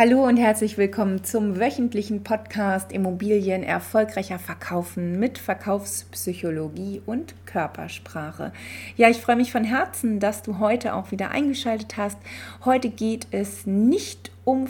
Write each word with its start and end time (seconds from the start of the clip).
Hallo 0.00 0.26
und 0.26 0.38
herzlich 0.38 0.78
willkommen 0.78 1.24
zum 1.24 1.60
wöchentlichen 1.60 2.24
Podcast 2.24 2.90
Immobilien 2.90 3.62
erfolgreicher 3.62 4.38
verkaufen 4.38 5.20
mit 5.20 5.36
Verkaufspsychologie 5.36 7.02
und 7.04 7.34
Körpersprache. 7.44 8.54
Ja, 8.96 9.10
ich 9.10 9.18
freue 9.18 9.36
mich 9.36 9.52
von 9.52 9.62
Herzen, 9.62 10.18
dass 10.18 10.40
du 10.40 10.58
heute 10.58 10.94
auch 10.94 11.10
wieder 11.10 11.32
eingeschaltet 11.32 11.98
hast. 11.98 12.16
Heute 12.64 12.88
geht 12.88 13.26
es 13.30 13.66
nicht 13.66 14.32
um 14.46 14.68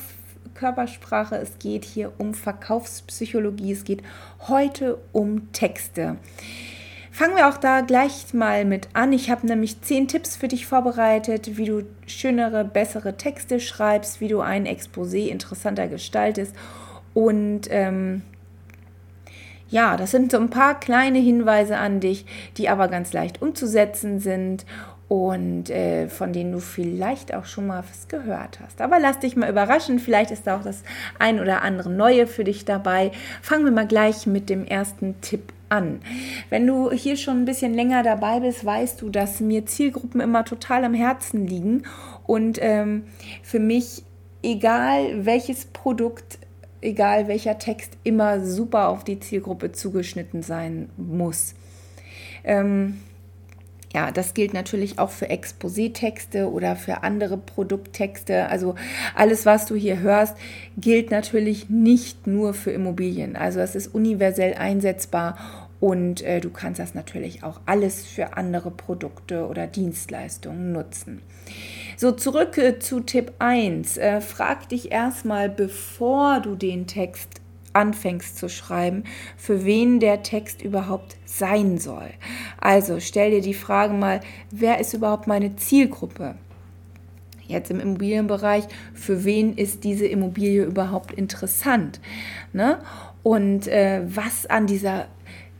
Körpersprache, 0.54 1.36
es 1.36 1.60
geht 1.60 1.84
hier 1.84 2.10
um 2.18 2.34
Verkaufspsychologie, 2.34 3.70
es 3.70 3.84
geht 3.84 4.02
heute 4.48 4.98
um 5.12 5.52
Texte. 5.52 6.16
Fangen 7.12 7.36
wir 7.36 7.48
auch 7.48 7.56
da 7.56 7.80
gleich 7.80 8.32
mal 8.32 8.64
mit 8.64 8.88
an. 8.92 9.12
Ich 9.12 9.30
habe 9.30 9.46
nämlich 9.46 9.82
zehn 9.82 10.06
Tipps 10.06 10.36
für 10.36 10.48
dich 10.48 10.66
vorbereitet, 10.66 11.56
wie 11.56 11.64
du 11.64 11.82
schönere, 12.06 12.64
bessere 12.64 13.16
Texte 13.16 13.58
schreibst, 13.58 14.20
wie 14.20 14.28
du 14.28 14.40
ein 14.40 14.66
Exposé 14.66 15.28
interessanter 15.28 15.88
gestaltest. 15.88 16.54
Und 17.12 17.62
ähm, 17.70 18.22
ja, 19.68 19.96
das 19.96 20.12
sind 20.12 20.30
so 20.30 20.38
ein 20.38 20.50
paar 20.50 20.78
kleine 20.78 21.18
Hinweise 21.18 21.78
an 21.78 22.00
dich, 22.00 22.26
die 22.56 22.68
aber 22.68 22.88
ganz 22.88 23.12
leicht 23.12 23.42
umzusetzen 23.42 24.20
sind 24.20 24.64
und 25.08 25.70
äh, 25.70 26.08
von 26.08 26.32
denen 26.32 26.52
du 26.52 26.60
vielleicht 26.60 27.34
auch 27.34 27.44
schon 27.44 27.66
mal 27.66 27.82
was 27.88 28.06
gehört 28.06 28.60
hast. 28.60 28.80
Aber 28.80 29.00
lass 29.00 29.18
dich 29.18 29.34
mal 29.34 29.50
überraschen, 29.50 29.98
vielleicht 29.98 30.30
ist 30.30 30.46
da 30.46 30.56
auch 30.56 30.62
das 30.62 30.84
ein 31.18 31.40
oder 31.40 31.62
andere 31.62 31.90
Neue 31.90 32.28
für 32.28 32.44
dich 32.44 32.64
dabei. 32.64 33.10
Fangen 33.42 33.64
wir 33.64 33.72
mal 33.72 33.88
gleich 33.88 34.28
mit 34.28 34.48
dem 34.48 34.64
ersten 34.64 35.20
Tipp 35.20 35.52
an. 35.70 36.00
Wenn 36.50 36.66
du 36.66 36.90
hier 36.90 37.16
schon 37.16 37.38
ein 37.38 37.44
bisschen 37.44 37.74
länger 37.74 38.02
dabei 38.02 38.40
bist, 38.40 38.64
weißt 38.64 39.00
du, 39.00 39.08
dass 39.08 39.40
mir 39.40 39.66
Zielgruppen 39.66 40.20
immer 40.20 40.44
total 40.44 40.84
am 40.84 40.94
Herzen 40.94 41.46
liegen 41.46 41.84
und 42.26 42.58
ähm, 42.60 43.04
für 43.42 43.60
mich, 43.60 44.02
egal 44.42 45.24
welches 45.24 45.64
Produkt, 45.66 46.38
egal 46.80 47.28
welcher 47.28 47.58
Text, 47.58 47.96
immer 48.04 48.44
super 48.44 48.88
auf 48.88 49.04
die 49.04 49.20
Zielgruppe 49.20 49.72
zugeschnitten 49.72 50.42
sein 50.42 50.90
muss. 50.96 51.54
Ähm, 52.44 53.00
ja, 53.92 54.12
das 54.12 54.34
gilt 54.34 54.54
natürlich 54.54 54.98
auch 54.98 55.10
für 55.10 55.30
Exposé-Texte 55.30 56.50
oder 56.50 56.76
für 56.76 57.02
andere 57.02 57.36
Produkttexte. 57.36 58.46
Also 58.48 58.76
alles, 59.16 59.46
was 59.46 59.66
du 59.66 59.74
hier 59.74 59.98
hörst, 59.98 60.36
gilt 60.76 61.10
natürlich 61.10 61.68
nicht 61.68 62.26
nur 62.26 62.54
für 62.54 62.70
Immobilien. 62.70 63.34
Also 63.34 63.58
es 63.60 63.74
ist 63.74 63.92
universell 63.92 64.54
einsetzbar 64.54 65.36
und 65.80 66.22
äh, 66.22 66.40
du 66.40 66.50
kannst 66.50 66.78
das 66.78 66.94
natürlich 66.94 67.42
auch 67.42 67.60
alles 67.66 68.06
für 68.06 68.36
andere 68.36 68.70
Produkte 68.70 69.46
oder 69.46 69.66
Dienstleistungen 69.66 70.72
nutzen. 70.72 71.22
So, 71.96 72.12
zurück 72.12 72.58
äh, 72.58 72.78
zu 72.78 73.00
Tipp 73.00 73.32
1. 73.38 73.96
Äh, 73.96 74.20
frag 74.20 74.68
dich 74.68 74.92
erstmal, 74.92 75.48
bevor 75.48 76.40
du 76.40 76.54
den 76.54 76.86
Text 76.86 77.39
anfängst 77.72 78.36
zu 78.36 78.48
schreiben, 78.48 79.04
für 79.36 79.64
wen 79.64 80.00
der 80.00 80.22
Text 80.22 80.62
überhaupt 80.62 81.16
sein 81.24 81.78
soll. 81.78 82.10
Also 82.60 83.00
stell 83.00 83.30
dir 83.30 83.40
die 83.40 83.54
Frage 83.54 83.94
mal, 83.94 84.20
wer 84.50 84.80
ist 84.80 84.94
überhaupt 84.94 85.26
meine 85.26 85.56
Zielgruppe? 85.56 86.34
Jetzt 87.46 87.70
im 87.70 87.80
Immobilienbereich, 87.80 88.64
für 88.94 89.24
wen 89.24 89.56
ist 89.56 89.82
diese 89.82 90.06
Immobilie 90.06 90.64
überhaupt 90.64 91.12
interessant? 91.12 92.00
Ne? 92.52 92.78
Und 93.22 93.66
äh, 93.66 94.02
was 94.06 94.46
an 94.46 94.66
dieser 94.66 95.06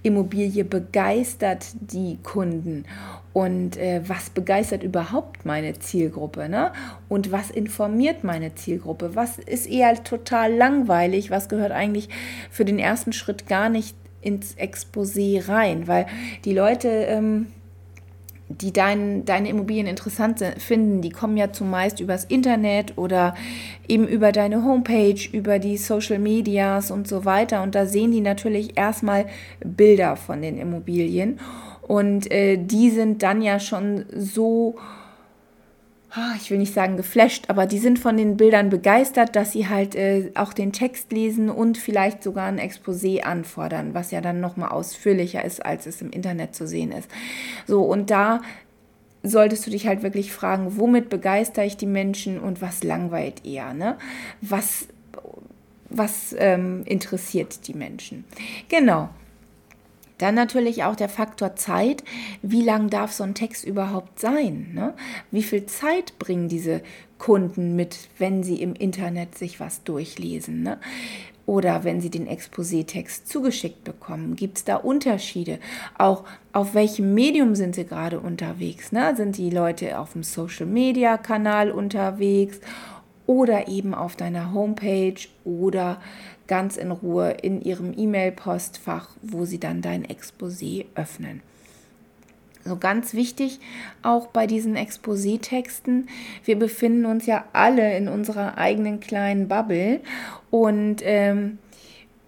Immobilie 0.03 0.65
begeistert 0.65 1.67
die 1.81 2.19
Kunden? 2.23 2.85
Und 3.33 3.77
äh, 3.77 4.03
was 4.07 4.31
begeistert 4.31 4.83
überhaupt 4.83 5.45
meine 5.47 5.79
Zielgruppe 5.79 6.49
ne? 6.49 6.73
und 7.09 7.31
was 7.31 7.51
informiert 7.51 8.25
meine 8.25 8.55
Zielgruppe, 8.57 9.15
was 9.15 9.39
ist 9.39 9.69
eher 9.69 10.03
total 10.03 10.53
langweilig, 10.53 11.31
was 11.31 11.49
gehört 11.49 11.71
eigentlich 11.71 12.09
für 12.51 12.65
den 12.65 12.81
ersten 12.81 13.13
Schritt 13.13 13.47
gar 13.47 13.69
nicht 13.69 13.95
ins 14.21 14.57
Exposé 14.57 15.49
rein, 15.49 15.87
weil 15.87 16.07
die 16.45 16.55
Leute... 16.55 16.89
Ähm, 16.89 17.47
die 18.51 18.73
dein, 18.73 19.25
deine 19.25 19.49
Immobilien 19.49 19.87
interessant 19.87 20.43
finden, 20.59 21.03
die 21.03 21.11
kommen 21.11 21.37
ja 21.37 21.53
zumeist 21.53 22.01
übers 22.01 22.25
Internet 22.25 22.99
oder 22.99 23.35
eben 23.87 24.09
über 24.09 24.33
deine 24.33 24.65
Homepage, 24.65 25.21
über 25.33 25.61
die 25.61 25.77
Social 25.77 26.19
Medias 26.19 26.91
und 26.91 27.07
so 27.07 27.25
weiter. 27.25 27.63
Und 27.63 27.77
da 27.77 27.87
sehen 27.87 28.11
die 28.11 28.21
natürlich 28.21 28.77
erstmal 28.77 29.27
Bilder 29.65 30.17
von 30.17 30.43
den 30.43 30.59
Immobilien. 30.59 31.39
Und 31.83 32.31
äh, 32.31 32.57
die 32.57 32.91
sind 32.91 33.23
dann 33.23 33.41
ja 33.41 33.61
schon 33.61 34.05
so 34.17 34.77
ich 36.37 36.51
will 36.51 36.59
nicht 36.59 36.75
sagen 36.75 36.97
geflasht, 36.97 37.45
aber 37.49 37.67
die 37.67 37.79
sind 37.79 37.99
von 37.99 38.17
den 38.17 38.37
Bildern 38.37 38.69
begeistert, 38.69 39.37
dass 39.37 39.53
sie 39.53 39.69
halt 39.69 39.95
äh, 39.95 40.33
auch 40.35 40.53
den 40.53 40.73
Text 40.73 41.13
lesen 41.13 41.49
und 41.51 41.79
vielleicht 41.79 42.23
sogar 42.25 42.47
ein 42.47 42.59
Exposé 42.59 43.23
anfordern, 43.23 43.95
was 43.95 44.11
ja 44.11 44.21
dann 44.21 44.41
nochmal 44.41 44.71
ausführlicher 44.71 45.45
ist, 45.45 45.65
als 45.65 45.87
es 45.87 46.03
im 46.03 46.11
Internet 46.11 46.55
zu 46.55 46.67
sehen 46.67 46.91
ist. 46.91 47.09
So, 47.67 47.83
und 47.83 48.11
da 48.11 48.41
solltest 49.23 49.67
du 49.67 49.71
dich 49.71 49.87
halt 49.87 50.03
wirklich 50.03 50.33
fragen, 50.33 50.79
womit 50.79 51.11
begeistere 51.11 51.67
ich 51.67 51.77
die 51.77 51.87
Menschen 51.87 52.41
und 52.41 52.61
was 52.61 52.83
langweilt 52.83 53.45
eher, 53.45 53.73
ne? 53.73 53.97
Was, 54.41 54.89
was 55.91 56.35
ähm, 56.39 56.83
interessiert 56.87 57.69
die 57.69 57.75
Menschen? 57.75 58.25
Genau. 58.69 59.11
Dann 60.21 60.35
natürlich 60.35 60.85
auch 60.85 60.97
der 60.97 61.09
Faktor 61.09 61.57
Zeit. 61.57 62.05
Wie 62.43 62.63
lang 62.63 62.91
darf 62.91 63.11
so 63.11 63.25
ein 63.25 63.35
Text 63.35 63.65
überhaupt 63.65 64.21
sein? 64.21 64.71
Ne? 64.75 64.93
Wie 65.31 65.43
viel 65.43 65.65
Zeit 65.65 66.19
bringen 66.19 66.49
diese 66.49 66.83
Kunden 67.19 67.75
mit, 67.75 67.97
wenn 68.19 68.43
sie 68.43 68.61
im 68.61 68.75
Internet 68.75 69.39
sich 69.39 69.61
was 69.61 69.83
durchlesen? 69.83 70.63
Ne? 70.63 70.79
Oder 71.47 71.85
wenn 71.85 72.03
sie 72.03 72.11
den 72.11 72.29
Exposé-Text 72.29 73.29
zugeschickt 73.29 73.83
bekommen, 73.83 74.37
gibt 74.37 74.59
es 74.59 74.65
da 74.65 74.77
Unterschiede? 74.77 75.59
Auch 75.97 76.25
auf 76.53 76.75
welchem 76.75 77.15
Medium 77.15 77.55
sind 77.55 77.75
sie 77.75 77.87
gerade 77.87 78.21
unterwegs? 78.21 78.93
Ne? 78.93 79.17
Sind 79.17 79.39
die 79.39 79.49
Leute 79.49 79.99
auf 79.99 80.13
dem 80.13 80.23
Social-Media-Kanal 80.23 81.71
unterwegs 81.71 82.61
oder 83.31 83.69
eben 83.69 83.95
auf 83.95 84.17
deiner 84.17 84.53
Homepage 84.53 85.29
oder 85.45 86.01
ganz 86.49 86.77
in 86.77 86.91
Ruhe 86.91 87.31
in 87.31 87.63
ihrem 87.63 87.97
E-Mail-Postfach, 87.97 89.11
wo 89.23 89.45
sie 89.45 89.61
dann 89.61 89.83
dein 89.83 90.05
Exposé 90.05 90.87
öffnen. 90.97 91.41
So 92.65 92.77
ganz 92.77 93.15
wichtig 93.15 93.61
auch 94.03 94.27
bei 94.27 94.49
diesen 94.49 94.75
Exposé-Texten, 94.77 96.09
wir 96.45 96.59
befinden 96.59 97.07
uns 97.07 97.27
ja 97.27 97.45
alle 97.53 97.97
in 97.97 98.09
unserer 98.09 98.59
eigenen 98.59 98.99
kleinen 98.99 99.47
Bubble 99.47 100.01
und 100.51 100.97
ähm, 101.05 101.59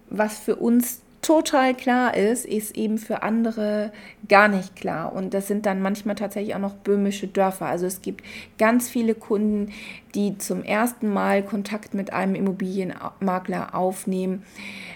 was 0.08 0.38
für 0.38 0.54
uns 0.54 1.01
total 1.22 1.74
klar 1.74 2.16
ist, 2.16 2.44
ist 2.44 2.76
eben 2.76 2.98
für 2.98 3.22
andere 3.22 3.92
gar 4.28 4.48
nicht 4.48 4.76
klar. 4.76 5.12
Und 5.12 5.32
das 5.32 5.46
sind 5.46 5.64
dann 5.64 5.80
manchmal 5.80 6.16
tatsächlich 6.16 6.54
auch 6.54 6.60
noch 6.60 6.74
böhmische 6.74 7.28
Dörfer. 7.28 7.66
Also 7.66 7.86
es 7.86 8.02
gibt 8.02 8.24
ganz 8.58 8.90
viele 8.90 9.14
Kunden, 9.14 9.72
die 10.14 10.36
zum 10.36 10.62
ersten 10.64 11.08
Mal 11.08 11.44
Kontakt 11.44 11.94
mit 11.94 12.12
einem 12.12 12.34
Immobilienmakler 12.34 13.74
aufnehmen. 13.74 14.42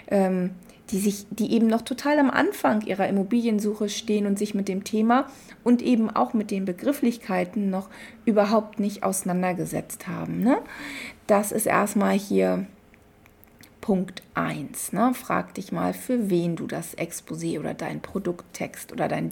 Ähm, 0.09 0.51
die 0.91 0.99
sich, 0.99 1.25
die 1.31 1.51
eben 1.51 1.67
noch 1.67 1.81
total 1.81 2.17
am 2.17 2.29
Anfang 2.29 2.79
ihrer 2.81 3.09
Immobiliensuche 3.09 3.89
stehen 3.89 4.25
und 4.25 4.39
sich 4.39 4.53
mit 4.53 4.69
dem 4.69 4.85
Thema 4.85 5.27
und 5.65 5.81
eben 5.81 6.09
auch 6.09 6.33
mit 6.33 6.49
den 6.49 6.63
Begrifflichkeiten 6.63 7.69
noch 7.69 7.89
überhaupt 8.23 8.79
nicht 8.79 9.03
auseinandergesetzt 9.03 10.07
haben. 10.07 10.39
Ne? 10.39 10.59
Das 11.27 11.51
ist 11.51 11.65
erstmal 11.65 12.17
hier 12.17 12.65
Punkt 13.87 14.21
1. 14.33 14.91
Ne? 14.91 15.13
Frag 15.13 15.53
dich 15.53 15.71
mal, 15.71 15.93
für 15.93 16.29
wen 16.29 16.57
du 16.57 16.67
das 16.67 16.97
Exposé 16.97 17.57
oder 17.57 17.73
deinen 17.73 18.01
Produkttext 18.01 18.91
oder 18.91 19.07
deinen 19.07 19.31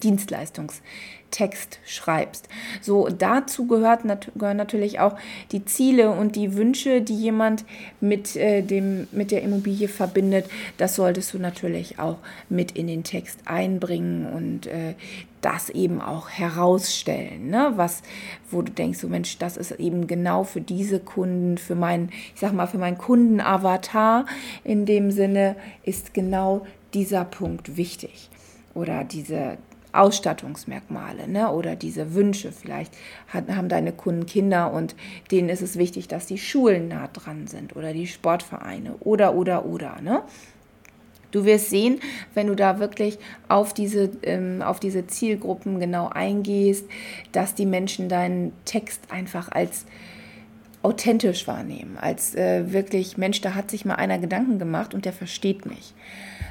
Dienstleistungstext 1.35 1.79
schreibst. 1.85 2.47
So, 2.81 3.07
dazu 3.09 3.67
gehört 3.67 4.05
nat 4.05 4.31
gehören 4.35 4.57
natürlich 4.57 4.99
auch 4.99 5.17
die 5.51 5.65
Ziele 5.65 6.11
und 6.11 6.35
die 6.35 6.55
Wünsche, 6.55 7.01
die 7.01 7.15
jemand 7.15 7.65
mit, 7.99 8.35
äh, 8.35 8.61
dem, 8.61 9.07
mit 9.11 9.31
der 9.31 9.41
Immobilie 9.41 9.87
verbindet. 9.87 10.45
Das 10.77 10.95
solltest 10.95 11.33
du 11.33 11.39
natürlich 11.39 11.99
auch 11.99 12.17
mit 12.49 12.71
in 12.71 12.87
den 12.87 13.03
Text 13.03 13.39
einbringen 13.45 14.25
und 14.25 14.67
äh, 14.67 14.95
das 15.41 15.69
eben 15.69 16.01
auch 16.01 16.29
herausstellen, 16.29 17.49
ne? 17.51 17.73
was, 17.75 18.01
wo 18.49 18.63
du 18.63 18.71
denkst, 18.71 18.97
so 18.97 19.07
Mensch, 19.07 19.37
das 19.37 19.57
ist 19.57 19.71
eben 19.73 20.07
genau 20.07 20.43
für 20.43 20.61
diese 20.61 20.99
Kunden, 20.99 21.59
für 21.59 21.75
meinen, 21.75 22.09
ich 22.33 22.41
sag 22.41 22.51
mal, 22.53 22.65
für 22.65 22.79
meinen 22.79 22.97
Kundenavatar 22.97 24.25
in 24.63 24.87
dem 24.87 25.11
Sinne 25.11 25.55
ist 25.83 26.15
genau 26.15 26.65
dieser 26.95 27.25
Punkt 27.25 27.77
wichtig 27.77 28.31
oder 28.73 29.03
diese 29.03 29.57
Ausstattungsmerkmale 29.99 31.27
ne? 31.27 31.51
oder 31.51 31.75
diese 31.75 32.13
Wünsche. 32.13 32.51
Vielleicht 32.51 32.93
hat, 33.27 33.49
haben 33.49 33.69
deine 33.69 33.91
Kunden 33.91 34.25
Kinder 34.25 34.71
und 34.73 34.95
denen 35.31 35.49
ist 35.49 35.61
es 35.61 35.77
wichtig, 35.77 36.07
dass 36.07 36.25
die 36.25 36.37
Schulen 36.37 36.87
nah 36.87 37.07
dran 37.07 37.47
sind 37.47 37.75
oder 37.75 37.93
die 37.93 38.07
Sportvereine 38.07 38.95
oder, 38.99 39.35
oder, 39.35 39.65
oder. 39.65 40.01
Ne? 40.01 40.21
Du 41.31 41.43
wirst 41.43 41.69
sehen, 41.69 41.99
wenn 42.33 42.47
du 42.47 42.55
da 42.55 42.79
wirklich 42.79 43.17
auf 43.49 43.73
diese, 43.73 44.09
ähm, 44.23 44.61
auf 44.61 44.79
diese 44.79 45.05
Zielgruppen 45.05 45.79
genau 45.79 46.07
eingehst, 46.07 46.85
dass 47.33 47.55
die 47.55 47.65
Menschen 47.65 48.07
deinen 48.07 48.53
Text 48.63 49.01
einfach 49.11 49.51
als 49.51 49.85
authentisch 50.85 51.47
wahrnehmen, 51.47 51.97
als 51.99 52.35
äh, 52.35 52.71
wirklich, 52.71 53.17
Mensch, 53.17 53.41
da 53.41 53.55
hat 53.55 53.71
sich 53.71 53.85
mal 53.85 53.95
einer 53.95 54.19
Gedanken 54.19 54.59
gemacht 54.59 54.93
und 54.93 55.05
der 55.05 55.13
versteht 55.13 55.65
mich. 55.65 55.93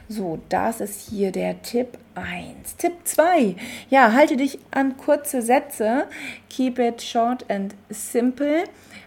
So, 0.09 0.41
das 0.49 0.81
ist 0.81 1.09
hier 1.09 1.31
der 1.31 1.63
Tipp 1.63 1.97
1. 2.17 2.77
Tipp 2.77 2.93
2. 3.05 3.55
Ja, 3.91 4.13
halte 4.13 4.37
dich 4.37 4.59
an 4.73 4.97
kurze 4.97 5.41
Sätze. 5.41 6.07
Keep 6.51 6.79
it 6.81 7.01
short 7.01 7.49
and 7.49 7.75
simple. 7.89 8.65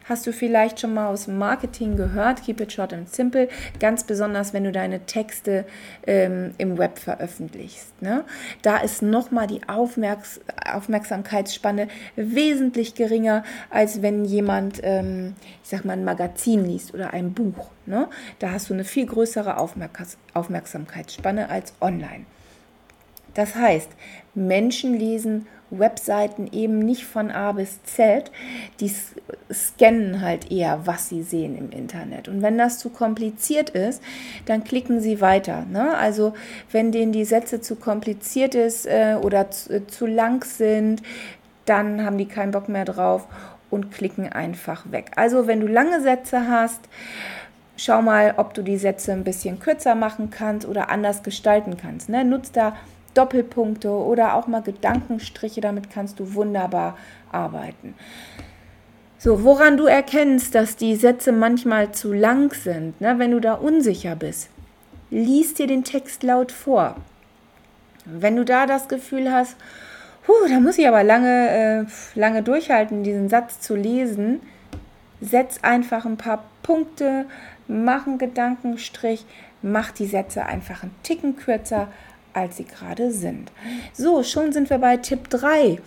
Hast 0.07 0.25
du 0.25 0.31
vielleicht 0.31 0.79
schon 0.79 0.93
mal 0.93 1.07
aus 1.07 1.27
Marketing 1.27 1.97
gehört? 1.97 2.43
Keep 2.43 2.61
it 2.61 2.71
short 2.71 2.93
and 2.93 3.13
simple. 3.13 3.49
Ganz 3.79 4.05
besonders, 4.05 4.53
wenn 4.53 4.63
du 4.63 4.71
deine 4.71 5.05
Texte 5.05 5.65
ähm, 6.05 6.53
im 6.57 6.77
Web 6.77 6.97
veröffentlichst. 6.97 8.01
Ne? 8.01 8.23
Da 8.61 8.77
ist 8.77 9.01
nochmal 9.01 9.47
die 9.47 9.67
Aufmerks 9.67 10.39
Aufmerksamkeitsspanne 10.71 11.89
wesentlich 12.15 12.95
geringer, 12.95 13.43
als 13.69 14.01
wenn 14.01 14.23
jemand, 14.23 14.79
ähm, 14.83 15.35
ich 15.63 15.69
sag 15.69 15.83
mal, 15.83 15.93
ein 15.93 16.05
Magazin 16.05 16.65
liest 16.65 16.93
oder 16.93 17.11
ein 17.11 17.33
Buch. 17.33 17.69
Ne? 17.85 18.07
Da 18.39 18.51
hast 18.51 18.69
du 18.69 18.73
eine 18.73 18.85
viel 18.85 19.05
größere 19.05 19.57
Aufmerks 19.57 20.17
Aufmerksamkeitsspanne 20.33 21.49
als 21.49 21.73
online. 21.81 22.25
Das 23.33 23.55
heißt, 23.55 23.89
Menschen 24.33 24.97
lesen 24.97 25.47
Webseiten 25.69 26.47
eben 26.51 26.79
nicht 26.79 27.05
von 27.05 27.29
A 27.29 27.51
bis 27.51 27.83
Z, 27.83 28.31
die 28.79 28.91
scannen 29.51 30.21
halt 30.21 30.51
eher, 30.51 30.81
was 30.85 31.09
sie 31.09 31.23
sehen 31.23 31.57
im 31.57 31.71
Internet. 31.71 32.27
Und 32.27 32.41
wenn 32.41 32.57
das 32.57 32.79
zu 32.79 32.89
kompliziert 32.89 33.69
ist, 33.71 34.01
dann 34.45 34.63
klicken 34.63 35.01
sie 35.01 35.19
weiter. 35.19 35.65
Ne? 35.69 35.95
Also 35.97 36.33
wenn 36.71 36.91
denen 36.91 37.11
die 37.11 37.25
Sätze 37.25 37.61
zu 37.61 37.75
kompliziert 37.75 38.55
ist 38.55 38.85
äh, 38.85 39.17
oder 39.21 39.51
zu, 39.51 39.73
äh, 39.73 39.87
zu 39.87 40.05
lang 40.05 40.43
sind, 40.45 41.03
dann 41.65 42.05
haben 42.05 42.17
die 42.17 42.27
keinen 42.27 42.51
Bock 42.51 42.69
mehr 42.69 42.85
drauf 42.85 43.27
und 43.69 43.91
klicken 43.91 44.31
einfach 44.31 44.89
weg. 44.91 45.11
Also 45.15 45.47
wenn 45.47 45.59
du 45.59 45.67
lange 45.67 46.01
Sätze 46.01 46.47
hast, 46.47 46.79
schau 47.75 48.01
mal, 48.01 48.35
ob 48.37 48.53
du 48.53 48.61
die 48.61 48.77
Sätze 48.77 49.11
ein 49.11 49.25
bisschen 49.25 49.59
kürzer 49.59 49.95
machen 49.95 50.29
kannst 50.29 50.65
oder 50.67 50.89
anders 50.89 51.23
gestalten 51.23 51.75
kannst. 51.75 52.07
Ne? 52.07 52.23
Nutz 52.23 52.51
da 52.51 52.75
Doppelpunkte 53.17 53.89
oder 53.89 54.35
auch 54.35 54.47
mal 54.47 54.61
Gedankenstriche, 54.61 55.61
damit 55.61 55.89
kannst 55.89 56.19
du 56.19 56.33
wunderbar 56.33 56.97
arbeiten. 57.31 57.95
So, 59.17 59.43
woran 59.43 59.77
du 59.77 59.85
erkennst, 59.85 60.53
dass 60.53 60.75
die 60.75 60.95
Sätze 60.95 61.31
manchmal 61.31 61.91
zu 61.91 62.13
lang 62.13 62.53
sind, 62.53 63.01
ne, 63.01 63.17
wenn 63.17 63.31
du 63.31 63.39
da 63.39 63.55
unsicher 63.55 64.15
bist, 64.15 64.49
lies 65.09 65.55
dir 65.55 65.65
den 65.65 65.83
Text 65.83 66.21
laut 66.21 66.51
vor. 66.51 66.95
Wenn 68.05 68.35
du 68.35 68.45
da 68.45 68.67
das 68.67 68.87
Gefühl 68.87 69.31
hast, 69.31 69.55
huh, 70.27 70.47
da 70.49 70.59
muss 70.59 70.77
ich 70.77 70.87
aber 70.87 71.03
lange, 71.03 71.49
äh, 71.49 72.19
lange 72.19 72.43
durchhalten, 72.43 73.03
diesen 73.03 73.27
Satz 73.27 73.59
zu 73.59 73.75
lesen, 73.75 74.41
setz 75.19 75.59
einfach 75.63 76.05
ein 76.05 76.17
paar 76.17 76.43
Punkte, 76.61 77.25
mach 77.67 78.05
einen 78.05 78.19
Gedankenstrich, 78.19 79.25
mach 79.61 79.91
die 79.91 80.05
Sätze 80.05 80.45
einfach 80.45 80.83
einen 80.83 80.95
Ticken 81.03 81.35
kürzer, 81.37 81.87
als 82.37 82.57
sie 82.57 82.65
gerade 82.65 83.11
sind. 83.11 83.51
So, 83.93 84.23
schon 84.23 84.51
sind 84.51 84.69
wir 84.69 84.77
bei 84.77 84.97
Tipp 84.97 85.29
3. 85.29 85.79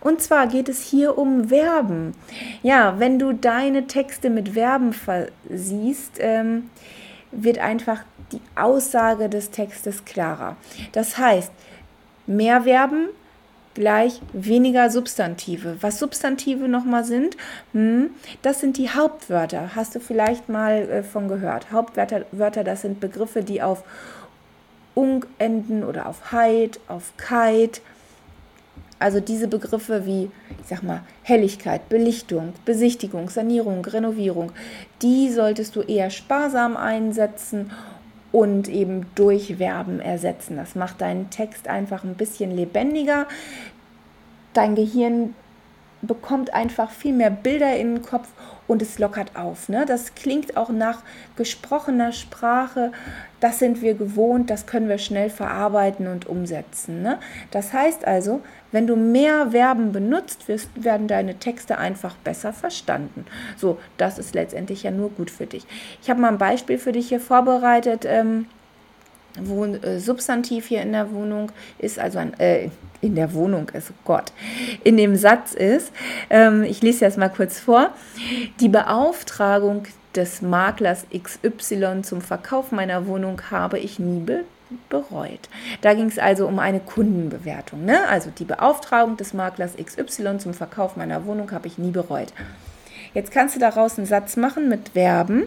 Und 0.00 0.22
zwar 0.22 0.46
geht 0.46 0.68
es 0.68 0.82
hier 0.82 1.18
um 1.18 1.48
Verben. 1.48 2.14
Ja, 2.62 2.98
wenn 2.98 3.18
du 3.18 3.32
deine 3.32 3.86
Texte 3.86 4.30
mit 4.30 4.50
Verben 4.50 4.92
versiehst, 4.92 6.14
ähm, 6.18 6.70
wird 7.30 7.58
einfach 7.58 8.00
die 8.32 8.40
Aussage 8.54 9.28
des 9.28 9.50
Textes 9.50 10.04
klarer. 10.04 10.56
Das 10.92 11.18
heißt, 11.18 11.52
mehr 12.26 12.62
Verben 12.62 13.08
gleich 13.78 14.20
weniger 14.32 14.90
Substantive. 14.90 15.76
Was 15.80 16.00
Substantive 16.00 16.68
nochmal 16.68 17.04
sind, 17.04 17.36
hm, 17.72 18.10
das 18.42 18.60
sind 18.60 18.76
die 18.76 18.90
Hauptwörter. 18.90 19.76
Hast 19.76 19.94
du 19.94 20.00
vielleicht 20.00 20.48
mal 20.48 20.88
äh, 20.88 21.02
von 21.04 21.28
gehört. 21.28 21.70
Hauptwörter, 21.70 22.24
Wörter, 22.32 22.64
das 22.64 22.82
sind 22.82 22.98
Begriffe, 22.98 23.42
die 23.44 23.62
auf 23.62 23.84
ung 24.98 25.24
enden 25.38 25.84
oder 25.84 26.06
auf 26.06 26.32
heit, 26.32 26.80
auf 26.88 27.12
kite. 27.16 27.80
Also 28.98 29.20
diese 29.20 29.46
Begriffe 29.46 30.06
wie, 30.06 30.28
ich 30.60 30.66
sag 30.66 30.82
mal, 30.82 31.02
Helligkeit, 31.22 31.88
Belichtung, 31.88 32.52
Besichtigung, 32.64 33.30
Sanierung, 33.30 33.84
Renovierung, 33.84 34.50
die 35.00 35.30
solltest 35.30 35.76
du 35.76 35.82
eher 35.82 36.10
sparsam 36.10 36.76
einsetzen 36.76 37.70
und 38.32 38.66
eben 38.68 39.06
durch 39.14 39.58
Verben 39.58 40.00
ersetzen. 40.00 40.56
Das 40.56 40.74
macht 40.74 41.00
deinen 41.00 41.30
Text 41.30 41.68
einfach 41.68 42.02
ein 42.02 42.16
bisschen 42.16 42.50
lebendiger. 42.50 43.28
Dein 44.52 44.74
Gehirn 44.74 45.36
bekommt 46.02 46.52
einfach 46.52 46.90
viel 46.90 47.12
mehr 47.12 47.30
Bilder 47.30 47.76
in 47.76 47.94
den 47.94 48.02
Kopf 48.02 48.26
und 48.68 48.82
es 48.82 48.98
lockert 49.00 49.34
auf. 49.34 49.68
Ne? 49.68 49.84
Das 49.86 50.14
klingt 50.14 50.56
auch 50.56 50.68
nach 50.68 51.02
gesprochener 51.36 52.12
Sprache. 52.12 52.92
Das 53.40 53.58
sind 53.58 53.82
wir 53.82 53.94
gewohnt, 53.94 54.50
das 54.50 54.66
können 54.66 54.88
wir 54.88 54.98
schnell 54.98 55.30
verarbeiten 55.30 56.06
und 56.06 56.26
umsetzen. 56.26 57.02
Ne? 57.02 57.18
Das 57.50 57.72
heißt 57.72 58.04
also, 58.04 58.42
wenn 58.70 58.86
du 58.86 58.94
mehr 58.94 59.50
Verben 59.50 59.92
benutzt, 59.92 60.46
wirst, 60.46 60.68
werden 60.76 61.08
deine 61.08 61.36
Texte 61.36 61.78
einfach 61.78 62.14
besser 62.16 62.52
verstanden. 62.52 63.24
So, 63.56 63.78
das 63.96 64.18
ist 64.18 64.34
letztendlich 64.34 64.82
ja 64.82 64.90
nur 64.90 65.10
gut 65.10 65.30
für 65.30 65.46
dich. 65.46 65.66
Ich 66.02 66.10
habe 66.10 66.20
mal 66.20 66.28
ein 66.28 66.38
Beispiel 66.38 66.78
für 66.78 66.92
dich 66.92 67.08
hier 67.08 67.20
vorbereitet. 67.20 68.04
Ähm, 68.04 68.46
äh, 69.36 69.98
Substantiv 69.98 70.66
hier 70.66 70.82
in 70.82 70.92
der 70.92 71.12
Wohnung 71.12 71.52
ist, 71.78 71.98
also 71.98 72.18
ein, 72.18 72.38
äh, 72.40 72.70
in 73.00 73.14
der 73.14 73.32
Wohnung 73.34 73.68
ist, 73.70 73.92
Gott, 74.04 74.32
in 74.84 74.96
dem 74.96 75.16
Satz 75.16 75.52
ist, 75.54 75.92
ähm, 76.30 76.62
ich 76.62 76.82
lese 76.82 77.04
das 77.04 77.16
mal 77.16 77.28
kurz 77.28 77.58
vor, 77.58 77.90
die 78.60 78.68
Beauftragung 78.68 79.84
des 80.14 80.42
Maklers 80.42 81.06
XY 81.12 82.02
zum 82.02 82.20
Verkauf 82.20 82.72
meiner 82.72 83.06
Wohnung 83.06 83.40
habe 83.50 83.78
ich 83.78 83.98
nie 83.98 84.20
be 84.20 84.44
bereut. 84.90 85.48
Da 85.80 85.94
ging 85.94 86.08
es 86.08 86.18
also 86.18 86.46
um 86.46 86.58
eine 86.58 86.80
Kundenbewertung. 86.80 87.86
Ne? 87.86 88.06
Also 88.06 88.28
die 88.28 88.44
Beauftragung 88.44 89.16
des 89.16 89.32
Maklers 89.32 89.76
XY 89.82 90.36
zum 90.36 90.52
Verkauf 90.52 90.94
meiner 90.94 91.24
Wohnung 91.24 91.50
habe 91.52 91.66
ich 91.68 91.78
nie 91.78 91.90
bereut. 91.90 92.34
Jetzt 93.14 93.32
kannst 93.32 93.56
du 93.56 93.60
daraus 93.60 93.96
einen 93.96 94.06
Satz 94.06 94.36
machen 94.36 94.68
mit 94.68 94.90
Verben 94.90 95.44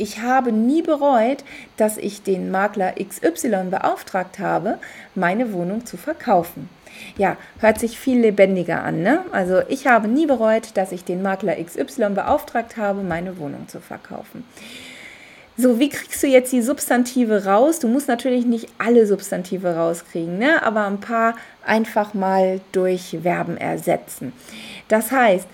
ich 0.00 0.20
habe 0.20 0.52
nie 0.52 0.82
bereut, 0.82 1.44
dass 1.76 1.96
ich 1.96 2.22
den 2.22 2.50
Makler 2.50 2.94
XY 2.94 3.68
beauftragt 3.70 4.38
habe, 4.38 4.78
meine 5.14 5.52
Wohnung 5.52 5.86
zu 5.86 5.96
verkaufen. 5.96 6.68
Ja, 7.16 7.36
hört 7.60 7.78
sich 7.78 7.98
viel 7.98 8.20
lebendiger 8.20 8.82
an, 8.82 9.02
ne? 9.02 9.24
Also 9.32 9.60
ich 9.68 9.86
habe 9.86 10.08
nie 10.08 10.26
bereut, 10.26 10.76
dass 10.76 10.92
ich 10.92 11.04
den 11.04 11.22
Makler 11.22 11.56
XY 11.62 12.10
beauftragt 12.14 12.76
habe, 12.76 13.02
meine 13.02 13.38
Wohnung 13.38 13.68
zu 13.68 13.80
verkaufen. 13.80 14.44
So, 15.56 15.78
wie 15.78 15.90
kriegst 15.90 16.22
du 16.22 16.26
jetzt 16.26 16.52
die 16.52 16.62
Substantive 16.62 17.44
raus? 17.44 17.80
Du 17.80 17.88
musst 17.88 18.08
natürlich 18.08 18.46
nicht 18.46 18.68
alle 18.78 19.06
Substantive 19.06 19.76
rauskriegen, 19.76 20.38
ne? 20.38 20.62
aber 20.62 20.86
ein 20.86 21.00
paar 21.00 21.34
einfach 21.66 22.14
mal 22.14 22.62
durch 22.72 23.18
Verben 23.22 23.58
ersetzen. 23.58 24.32
Das 24.88 25.12
heißt, 25.12 25.46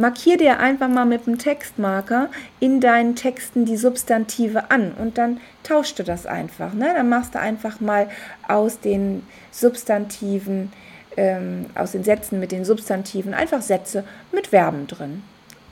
Markier 0.00 0.38
dir 0.38 0.60
einfach 0.60 0.88
mal 0.88 1.04
mit 1.04 1.26
dem 1.26 1.36
Textmarker 1.36 2.30
in 2.58 2.80
deinen 2.80 3.16
Texten 3.16 3.66
die 3.66 3.76
Substantive 3.76 4.70
an 4.70 4.92
und 4.92 5.18
dann 5.18 5.40
tauschst 5.62 5.98
du 5.98 6.02
das 6.02 6.24
einfach. 6.24 6.72
Ne? 6.72 6.90
Dann 6.94 7.10
machst 7.10 7.34
du 7.34 7.38
einfach 7.38 7.80
mal 7.80 8.08
aus 8.48 8.80
den 8.80 9.26
Substantiven, 9.50 10.72
ähm, 11.18 11.66
aus 11.74 11.92
den 11.92 12.02
Sätzen 12.02 12.40
mit 12.40 12.50
den 12.50 12.64
Substantiven 12.64 13.34
einfach 13.34 13.60
Sätze 13.60 14.04
mit 14.32 14.46
Verben 14.46 14.86
drin. 14.86 15.22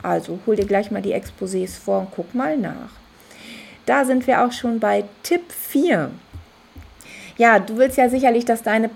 Also 0.02 0.38
hol 0.47 0.56
dir 0.56 0.66
gleich 0.66 0.90
mal 0.90 1.00
die 1.00 1.14
Exposés 1.14 1.78
vor 1.78 2.00
und 2.00 2.11
guck 2.14 2.35
mal 2.35 2.58
nach. 2.58 2.90
Da 3.87 4.04
sind 4.04 4.26
wir 4.26 4.44
auch 4.44 4.52
schon 4.52 4.78
bei 4.78 5.04
Tipp 5.23 5.50
4. 5.50 6.11
Ja, 7.38 7.61
du 7.61 7.76
willst 7.76 7.97
ja 7.97 8.09
sicherlich, 8.09 8.45
dass 8.45 8.62
deine, 8.62 8.90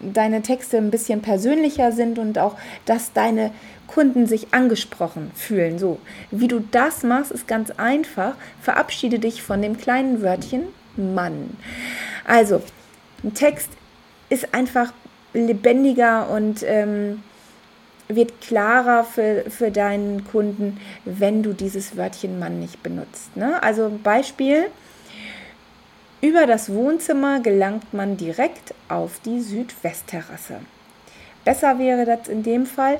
deine 0.00 0.42
Texte 0.42 0.76
ein 0.76 0.90
bisschen 0.90 1.22
persönlicher 1.22 1.92
sind 1.92 2.18
und 2.18 2.38
auch, 2.38 2.56
dass 2.84 3.12
deine 3.14 3.50
Kunden 3.86 4.26
sich 4.26 4.52
angesprochen 4.52 5.30
fühlen. 5.34 5.78
So, 5.78 5.98
wie 6.30 6.48
du 6.48 6.60
das 6.60 7.02
machst, 7.02 7.32
ist 7.32 7.48
ganz 7.48 7.70
einfach. 7.70 8.34
Verabschiede 8.60 9.18
dich 9.18 9.42
von 9.42 9.62
dem 9.62 9.78
kleinen 9.78 10.22
Wörtchen 10.22 10.64
Mann. 10.96 11.56
Also, 12.26 12.62
ein 13.24 13.32
Text 13.32 13.70
ist 14.28 14.54
einfach 14.54 14.92
lebendiger 15.32 16.28
und 16.28 16.62
ähm, 16.64 17.22
wird 18.08 18.40
klarer 18.40 19.04
für, 19.04 19.44
für 19.48 19.70
deinen 19.70 20.24
Kunden, 20.24 20.78
wenn 21.04 21.42
du 21.42 21.52
dieses 21.52 21.96
Wörtchen 21.96 22.38
Mann 22.38 22.60
nicht 22.60 22.82
benutzt. 22.82 23.36
Ne? 23.36 23.62
Also 23.62 23.98
Beispiel, 24.02 24.66
über 26.20 26.46
das 26.46 26.72
Wohnzimmer 26.72 27.40
gelangt 27.40 27.92
man 27.92 28.16
direkt 28.16 28.74
auf 28.88 29.20
die 29.24 29.40
Südwestterrasse. 29.40 30.60
Besser 31.44 31.78
wäre 31.78 32.04
das 32.04 32.28
in 32.28 32.42
dem 32.42 32.66
Fall, 32.66 32.98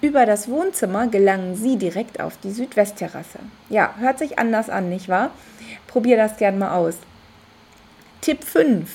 über 0.00 0.26
das 0.26 0.48
Wohnzimmer 0.48 1.08
gelangen 1.08 1.56
Sie 1.56 1.76
direkt 1.76 2.20
auf 2.20 2.36
die 2.36 2.52
Südwestterrasse. 2.52 3.40
Ja, 3.68 3.94
hört 3.98 4.18
sich 4.20 4.38
anders 4.38 4.70
an, 4.70 4.88
nicht 4.88 5.08
wahr? 5.08 5.32
Probier 5.88 6.16
das 6.16 6.36
gern 6.36 6.58
mal 6.58 6.76
aus. 6.76 6.98
Tipp 8.20 8.44
5. 8.44 8.88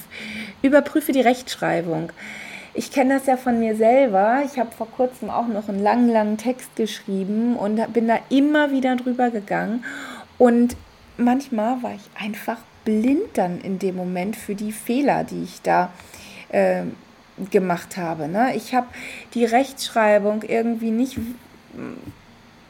Überprüfe 0.61 1.11
die 1.11 1.21
Rechtschreibung. 1.21 2.11
ich 2.73 2.91
kenne 2.91 3.15
das 3.15 3.25
ja 3.25 3.35
von 3.35 3.59
mir 3.59 3.75
selber. 3.75 4.43
Ich 4.45 4.57
habe 4.57 4.71
vor 4.71 4.87
kurzem 4.89 5.29
auch 5.29 5.47
noch 5.47 5.67
einen 5.67 5.83
langen, 5.83 6.09
langen 6.09 6.37
Text 6.37 6.75
geschrieben 6.75 7.57
und 7.57 7.93
bin 7.93 8.07
da 8.07 8.19
immer 8.29 8.71
wieder 8.71 8.95
drüber 8.95 9.29
gegangen. 9.29 9.83
Und 10.37 10.77
manchmal 11.17 11.83
war 11.83 11.93
ich 11.95 12.09
einfach 12.21 12.57
blind 12.85 13.35
dann 13.35 13.61
in 13.61 13.79
dem 13.79 13.95
Moment 13.95 14.35
für 14.35 14.55
die 14.55 14.71
Fehler, 14.71 15.23
die 15.23 15.43
ich 15.43 15.61
da 15.61 15.91
äh, 16.49 16.83
gemacht 17.51 17.97
habe. 17.97 18.27
Ne? 18.27 18.55
Ich 18.55 18.75
habe 18.75 18.87
die 19.33 19.45
Rechtschreibung 19.45 20.43
irgendwie 20.43 20.91
nicht, 20.91 21.17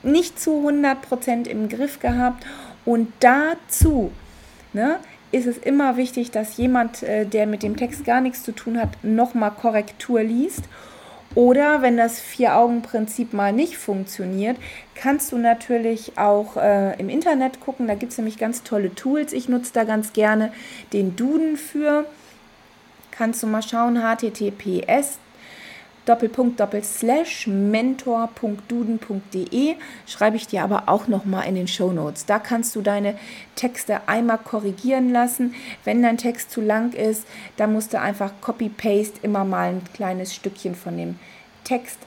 nicht 0.03 0.39
zu 0.39 0.67
100% 0.67 1.47
im 1.47 1.69
Griff 1.69 1.99
gehabt 1.99 2.45
und 2.85 3.11
dazu 3.19 4.11
ne, 4.73 4.99
ist 5.31 5.47
es 5.47 5.57
immer 5.57 5.97
wichtig, 5.97 6.31
dass 6.31 6.57
jemand, 6.57 7.03
äh, 7.03 7.25
der 7.25 7.47
mit 7.47 7.63
dem 7.63 7.75
Text 7.75 8.05
gar 8.05 8.21
nichts 8.21 8.43
zu 8.43 8.51
tun 8.51 8.79
hat, 8.79 9.03
nochmal 9.03 9.51
Korrektur 9.51 10.21
liest. 10.21 10.63
Oder 11.35 11.81
wenn 11.81 11.97
das 11.97 12.19
Vier-Augen-Prinzip 12.19 13.33
mal 13.33 13.53
nicht 13.53 13.77
funktioniert, 13.77 14.57
kannst 14.93 15.31
du 15.31 15.37
natürlich 15.37 16.17
auch 16.17 16.57
äh, 16.57 16.99
im 16.99 17.09
Internet 17.09 17.59
gucken. 17.59 17.87
Da 17.87 17.95
gibt 17.95 18.11
es 18.11 18.17
nämlich 18.17 18.37
ganz 18.37 18.63
tolle 18.63 18.93
Tools. 18.93 19.33
Ich 19.33 19.49
nutze 19.49 19.73
da 19.73 19.83
ganz 19.83 20.13
gerne 20.13 20.51
den 20.91 21.15
Duden 21.15 21.57
für 21.57 22.05
kannst 23.15 23.43
du 23.43 23.47
mal 23.47 23.61
schauen, 23.61 24.01
https 24.01 25.19
Doppelpunkt 26.05 26.59
Doppelslash 26.59 27.47
mentor.duden.de 27.47 29.75
schreibe 30.05 30.37
ich 30.37 30.47
dir 30.47 30.63
aber 30.63 30.83
auch 30.87 31.07
noch 31.07 31.25
mal 31.25 31.41
in 31.43 31.55
den 31.55 31.67
Show 31.67 31.93
Notes. 31.93 32.25
Da 32.25 32.39
kannst 32.39 32.75
du 32.75 32.81
deine 32.81 33.15
Texte 33.55 34.07
einmal 34.07 34.39
korrigieren 34.39 35.11
lassen. 35.11 35.53
Wenn 35.85 36.01
dein 36.01 36.17
Text 36.17 36.51
zu 36.51 36.61
lang 36.61 36.93
ist, 36.93 37.27
dann 37.57 37.73
musst 37.73 37.93
du 37.93 37.99
einfach 37.99 38.31
Copy 38.41 38.69
Paste 38.69 39.19
immer 39.21 39.45
mal 39.45 39.69
ein 39.69 39.83
kleines 39.93 40.33
Stückchen 40.35 40.75
von 40.75 40.97
dem 40.97 41.19
Text 41.63 41.99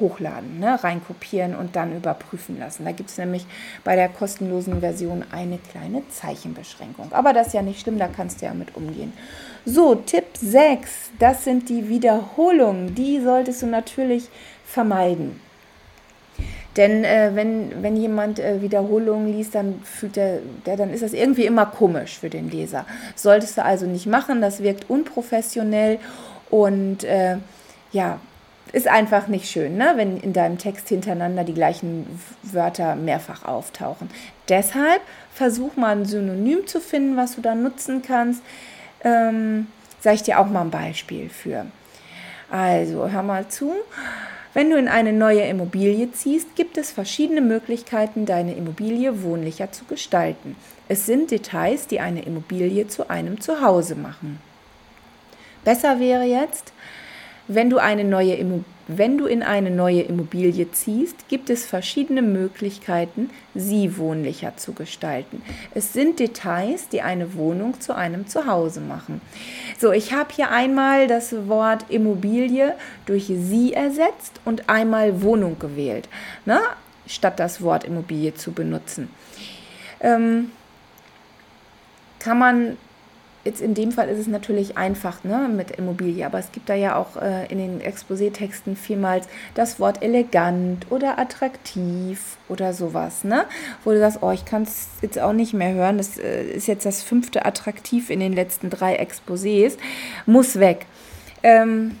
hochladen, 0.00 0.58
ne, 0.58 0.82
reinkopieren 0.82 1.54
und 1.54 1.76
dann 1.76 1.96
überprüfen 1.96 2.58
lassen. 2.58 2.84
Da 2.84 2.92
gibt 2.92 3.10
es 3.10 3.18
nämlich 3.18 3.46
bei 3.84 3.96
der 3.96 4.08
kostenlosen 4.08 4.80
Version 4.80 5.24
eine 5.30 5.58
kleine 5.58 6.02
Zeichenbeschränkung. 6.08 7.12
Aber 7.12 7.32
das 7.32 7.48
ist 7.48 7.52
ja 7.52 7.62
nicht 7.62 7.80
schlimm, 7.80 7.98
da 7.98 8.08
kannst 8.08 8.40
du 8.40 8.46
ja 8.46 8.54
mit 8.54 8.76
umgehen. 8.76 9.12
So, 9.64 9.94
Tipp 9.94 10.24
6, 10.34 11.12
das 11.18 11.44
sind 11.44 11.68
die 11.68 11.88
Wiederholungen. 11.88 12.94
Die 12.94 13.20
solltest 13.20 13.62
du 13.62 13.66
natürlich 13.66 14.28
vermeiden. 14.64 15.40
Denn 16.76 17.04
äh, 17.04 17.32
wenn, 17.34 17.82
wenn 17.82 17.96
jemand 17.96 18.38
äh, 18.38 18.62
Wiederholungen 18.62 19.32
liest, 19.32 19.54
dann 19.54 19.80
fühlt 19.82 20.16
der, 20.16 20.38
der, 20.64 20.76
dann 20.76 20.90
ist 20.90 21.02
das 21.02 21.12
irgendwie 21.12 21.44
immer 21.44 21.66
komisch 21.66 22.18
für 22.18 22.30
den 22.30 22.50
Leser. 22.50 22.86
Solltest 23.14 23.58
du 23.58 23.64
also 23.64 23.86
nicht 23.86 24.06
machen, 24.06 24.40
das 24.40 24.62
wirkt 24.62 24.88
unprofessionell 24.88 25.98
und 26.48 27.04
äh, 27.04 27.36
ja, 27.92 28.18
ist 28.72 28.88
einfach 28.88 29.28
nicht 29.28 29.50
schön, 29.50 29.76
ne? 29.76 29.92
wenn 29.96 30.18
in 30.18 30.32
deinem 30.32 30.58
Text 30.58 30.88
hintereinander 30.88 31.44
die 31.44 31.54
gleichen 31.54 32.06
Wörter 32.42 32.96
mehrfach 32.96 33.44
auftauchen. 33.44 34.10
Deshalb 34.48 35.02
versuch 35.32 35.76
mal 35.76 35.96
ein 35.96 36.04
Synonym 36.04 36.66
zu 36.66 36.80
finden, 36.80 37.16
was 37.16 37.36
du 37.36 37.42
da 37.42 37.54
nutzen 37.54 38.02
kannst. 38.02 38.42
Ähm, 39.04 39.66
Sage 40.02 40.16
ich 40.16 40.22
dir 40.24 40.40
auch 40.40 40.48
mal 40.48 40.62
ein 40.62 40.70
Beispiel 40.70 41.28
für. 41.28 41.64
Also, 42.50 43.08
hör 43.08 43.22
mal 43.22 43.46
zu. 43.46 43.72
Wenn 44.52 44.68
du 44.68 44.76
in 44.76 44.88
eine 44.88 45.12
neue 45.12 45.42
Immobilie 45.42 46.10
ziehst, 46.10 46.56
gibt 46.56 46.76
es 46.76 46.90
verschiedene 46.90 47.40
Möglichkeiten, 47.40 48.26
deine 48.26 48.54
Immobilie 48.54 49.22
wohnlicher 49.22 49.70
zu 49.70 49.84
gestalten. 49.84 50.56
Es 50.88 51.06
sind 51.06 51.30
Details, 51.30 51.86
die 51.86 52.00
eine 52.00 52.22
Immobilie 52.22 52.88
zu 52.88 53.08
einem 53.08 53.40
Zuhause 53.40 53.94
machen. 53.94 54.40
Besser 55.64 56.00
wäre 56.00 56.24
jetzt, 56.24 56.72
wenn 57.54 57.70
du, 57.70 57.78
eine 57.78 58.04
neue 58.04 58.36
wenn 58.88 59.16
du 59.16 59.26
in 59.26 59.42
eine 59.42 59.70
neue 59.70 60.02
Immobilie 60.02 60.70
ziehst, 60.72 61.28
gibt 61.28 61.50
es 61.50 61.64
verschiedene 61.64 62.22
Möglichkeiten, 62.22 63.30
sie 63.54 63.96
wohnlicher 63.96 64.56
zu 64.56 64.72
gestalten. 64.72 65.42
Es 65.74 65.92
sind 65.92 66.18
Details, 66.18 66.88
die 66.88 67.00
eine 67.00 67.34
Wohnung 67.34 67.80
zu 67.80 67.94
einem 67.94 68.26
Zuhause 68.26 68.80
machen. 68.80 69.20
So, 69.78 69.92
ich 69.92 70.12
habe 70.12 70.34
hier 70.34 70.50
einmal 70.50 71.06
das 71.06 71.48
Wort 71.48 71.86
Immobilie 71.90 72.74
durch 73.06 73.26
sie 73.26 73.72
ersetzt 73.72 74.40
und 74.44 74.68
einmal 74.68 75.22
Wohnung 75.22 75.58
gewählt, 75.58 76.08
ne? 76.44 76.60
statt 77.06 77.38
das 77.38 77.62
Wort 77.62 77.84
Immobilie 77.84 78.34
zu 78.34 78.52
benutzen. 78.52 79.10
Ähm, 80.00 80.50
kann 82.18 82.38
man 82.38 82.76
Jetzt 83.44 83.60
in 83.60 83.74
dem 83.74 83.90
Fall 83.90 84.08
ist 84.08 84.18
es 84.18 84.28
natürlich 84.28 84.78
einfach 84.78 85.24
ne, 85.24 85.50
mit 85.54 85.72
Immobilie, 85.72 86.24
aber 86.24 86.38
es 86.38 86.52
gibt 86.52 86.68
da 86.68 86.74
ja 86.74 86.96
auch 86.96 87.20
äh, 87.20 87.46
in 87.46 87.58
den 87.58 87.80
Exposé-Texten 87.80 88.76
vielmals 88.76 89.26
das 89.54 89.80
Wort 89.80 90.02
elegant 90.02 90.86
oder 90.90 91.18
attraktiv 91.18 92.36
oder 92.48 92.72
sowas, 92.72 93.24
ne? 93.24 93.46
Wo 93.82 93.90
du 93.90 93.98
sagst, 93.98 94.18
oh, 94.20 94.30
ich 94.30 94.44
kann 94.44 94.62
es 94.62 94.86
jetzt 95.00 95.18
auch 95.18 95.32
nicht 95.32 95.54
mehr 95.54 95.74
hören, 95.74 95.98
das 95.98 96.18
äh, 96.18 96.44
ist 96.44 96.68
jetzt 96.68 96.86
das 96.86 97.02
fünfte 97.02 97.44
attraktiv 97.44 98.10
in 98.10 98.20
den 98.20 98.32
letzten 98.32 98.70
drei 98.70 99.00
Exposés, 99.00 99.76
muss 100.24 100.60
weg. 100.60 100.86
Ähm, 101.42 101.96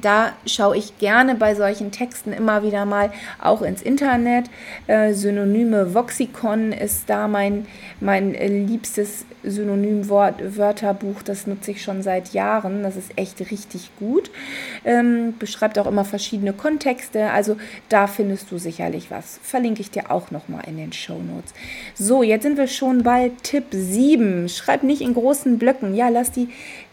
da 0.00 0.32
schaue 0.46 0.76
ich 0.76 0.98
gerne 0.98 1.34
bei 1.34 1.54
solchen 1.54 1.90
Texten 1.90 2.32
immer 2.32 2.62
wieder 2.62 2.84
mal 2.84 3.12
auch 3.40 3.62
ins 3.62 3.82
Internet. 3.82 4.46
Äh, 4.86 5.12
Synonyme 5.12 5.94
Voxicon 5.94 6.72
ist 6.72 7.10
da 7.10 7.28
mein, 7.28 7.66
mein 8.00 8.32
liebstes 8.32 9.24
Synonymwort, 9.44 10.56
Wörterbuch. 10.56 11.22
Das 11.22 11.46
nutze 11.46 11.72
ich 11.72 11.82
schon 11.82 12.02
seit 12.02 12.32
Jahren. 12.32 12.82
Das 12.82 12.96
ist 12.96 13.12
echt 13.16 13.40
richtig 13.50 13.90
gut. 13.98 14.30
Ähm, 14.84 15.34
beschreibt 15.38 15.78
auch 15.78 15.86
immer 15.86 16.04
verschiedene 16.04 16.52
Kontexte. 16.52 17.30
Also 17.30 17.56
da 17.88 18.06
findest 18.06 18.50
du 18.50 18.58
sicherlich 18.58 19.10
was. 19.10 19.40
Verlinke 19.42 19.80
ich 19.80 19.90
dir 19.90 20.10
auch 20.10 20.30
nochmal 20.30 20.62
in 20.66 20.76
den 20.76 20.92
Show 20.92 21.18
Notes. 21.18 21.52
So, 21.94 22.22
jetzt 22.22 22.42
sind 22.42 22.56
wir 22.56 22.68
schon 22.68 23.02
bei 23.02 23.30
Tipp 23.42 23.66
7. 23.70 24.48
Schreib 24.48 24.82
nicht 24.82 25.02
in 25.02 25.14
großen 25.14 25.58
Blöcken. 25.58 25.94
Ja, 25.94 26.08
lass 26.08 26.30
die 26.30 26.48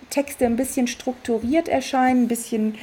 Texte 0.10 0.46
ein 0.46 0.56
bisschen 0.56 0.88
strukturiert 0.88 1.68
erscheinen, 1.68 2.24
ein 2.24 2.28
bisschen 2.28 2.76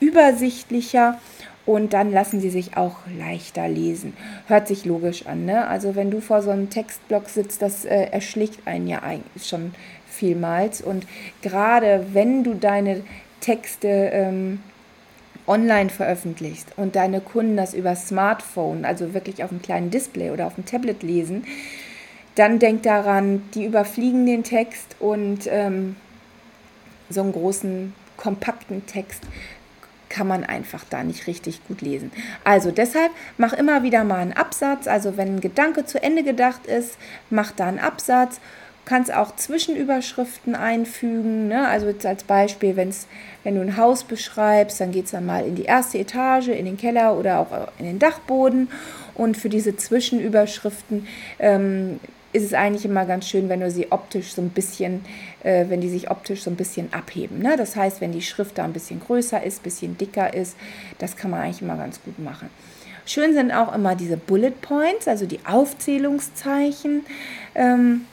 übersichtlicher 0.00 1.18
und 1.66 1.92
dann 1.94 2.12
lassen 2.12 2.40
sie 2.40 2.50
sich 2.50 2.76
auch 2.76 2.96
leichter 3.18 3.68
lesen. 3.68 4.14
Hört 4.48 4.68
sich 4.68 4.84
logisch 4.84 5.26
an, 5.26 5.46
ne? 5.46 5.66
Also 5.66 5.94
wenn 5.94 6.10
du 6.10 6.20
vor 6.20 6.42
so 6.42 6.50
einem 6.50 6.68
Textblock 6.68 7.28
sitzt, 7.28 7.62
das 7.62 7.84
äh, 7.84 8.04
erschlägt 8.10 8.66
einen 8.66 8.86
ja 8.86 9.02
eigentlich 9.02 9.46
schon 9.46 9.74
vielmals 10.08 10.82
und 10.82 11.06
gerade 11.42 12.06
wenn 12.12 12.44
du 12.44 12.54
deine 12.54 13.02
Texte 13.40 13.88
ähm, 13.88 14.60
online 15.46 15.90
veröffentlichst 15.90 16.68
und 16.76 16.96
deine 16.96 17.20
Kunden 17.20 17.56
das 17.56 17.74
über 17.74 17.96
Smartphone, 17.96 18.84
also 18.84 19.12
wirklich 19.14 19.42
auf 19.42 19.50
einem 19.50 19.62
kleinen 19.62 19.90
Display 19.90 20.30
oder 20.30 20.46
auf 20.46 20.54
dem 20.54 20.64
Tablet 20.64 21.02
lesen, 21.02 21.44
dann 22.34 22.58
denk 22.58 22.82
daran, 22.82 23.42
die 23.54 23.64
überfliegen 23.64 24.26
den 24.26 24.42
Text 24.42 24.96
und 24.98 25.46
ähm, 25.48 25.96
so 27.10 27.22
einen 27.22 27.32
großen, 27.32 27.92
kompakten 28.16 28.86
Text 28.86 29.22
kann 30.14 30.28
man 30.28 30.44
einfach 30.44 30.84
da 30.88 31.02
nicht 31.02 31.26
richtig 31.26 31.66
gut 31.66 31.80
lesen. 31.80 32.12
Also 32.44 32.70
deshalb 32.70 33.10
mach 33.36 33.52
immer 33.52 33.82
wieder 33.82 34.04
mal 34.04 34.20
einen 34.20 34.32
Absatz. 34.32 34.86
Also 34.86 35.16
wenn 35.16 35.36
ein 35.36 35.40
Gedanke 35.40 35.86
zu 35.86 36.00
Ende 36.00 36.22
gedacht 36.22 36.66
ist, 36.66 36.98
mach 37.30 37.50
da 37.50 37.66
einen 37.66 37.80
Absatz. 37.80 38.40
Kannst 38.84 39.12
auch 39.12 39.34
Zwischenüberschriften 39.34 40.54
einfügen. 40.54 41.48
Ne? 41.48 41.66
Also 41.66 41.86
jetzt 41.88 42.06
als 42.06 42.22
Beispiel, 42.22 42.76
wenn's, 42.76 43.08
wenn 43.42 43.56
du 43.56 43.62
ein 43.62 43.76
Haus 43.76 44.04
beschreibst, 44.04 44.80
dann 44.80 44.92
geht 44.92 45.06
es 45.06 45.12
dann 45.12 45.26
mal 45.26 45.44
in 45.46 45.56
die 45.56 45.64
erste 45.64 45.98
Etage, 45.98 46.48
in 46.48 46.66
den 46.66 46.76
Keller 46.76 47.18
oder 47.18 47.40
auch 47.40 47.68
in 47.78 47.86
den 47.86 47.98
Dachboden. 47.98 48.68
Und 49.14 49.36
für 49.36 49.48
diese 49.48 49.76
Zwischenüberschriften 49.76 51.08
ähm, 51.38 51.98
ist 52.34 52.42
es 52.44 52.52
eigentlich 52.52 52.84
immer 52.84 53.06
ganz 53.06 53.28
schön, 53.28 53.48
wenn 53.48 53.60
du 53.60 53.70
sie 53.70 53.92
optisch 53.92 54.34
so 54.34 54.42
ein 54.42 54.50
bisschen, 54.50 55.04
äh, 55.44 55.66
wenn 55.68 55.80
die 55.80 55.88
sich 55.88 56.10
optisch 56.10 56.42
so 56.42 56.50
ein 56.50 56.56
bisschen 56.56 56.92
abheben. 56.92 57.38
Ne? 57.38 57.56
Das 57.56 57.76
heißt, 57.76 58.00
wenn 58.00 58.12
die 58.12 58.22
Schrift 58.22 58.58
da 58.58 58.64
ein 58.64 58.72
bisschen 58.72 59.00
größer 59.00 59.42
ist, 59.42 59.60
ein 59.60 59.62
bisschen 59.62 59.98
dicker 59.98 60.34
ist, 60.34 60.56
das 60.98 61.16
kann 61.16 61.30
man 61.30 61.40
eigentlich 61.40 61.62
immer 61.62 61.76
ganz 61.76 62.02
gut 62.02 62.18
machen. 62.18 62.50
Schön 63.06 63.34
sind 63.34 63.52
auch 63.52 63.72
immer 63.74 63.94
diese 63.94 64.16
Bullet 64.16 64.50
Points, 64.62 65.06
also 65.06 65.26
die 65.26 65.40
Aufzählungszeichen. 65.46 67.04
Ähm, 67.54 68.06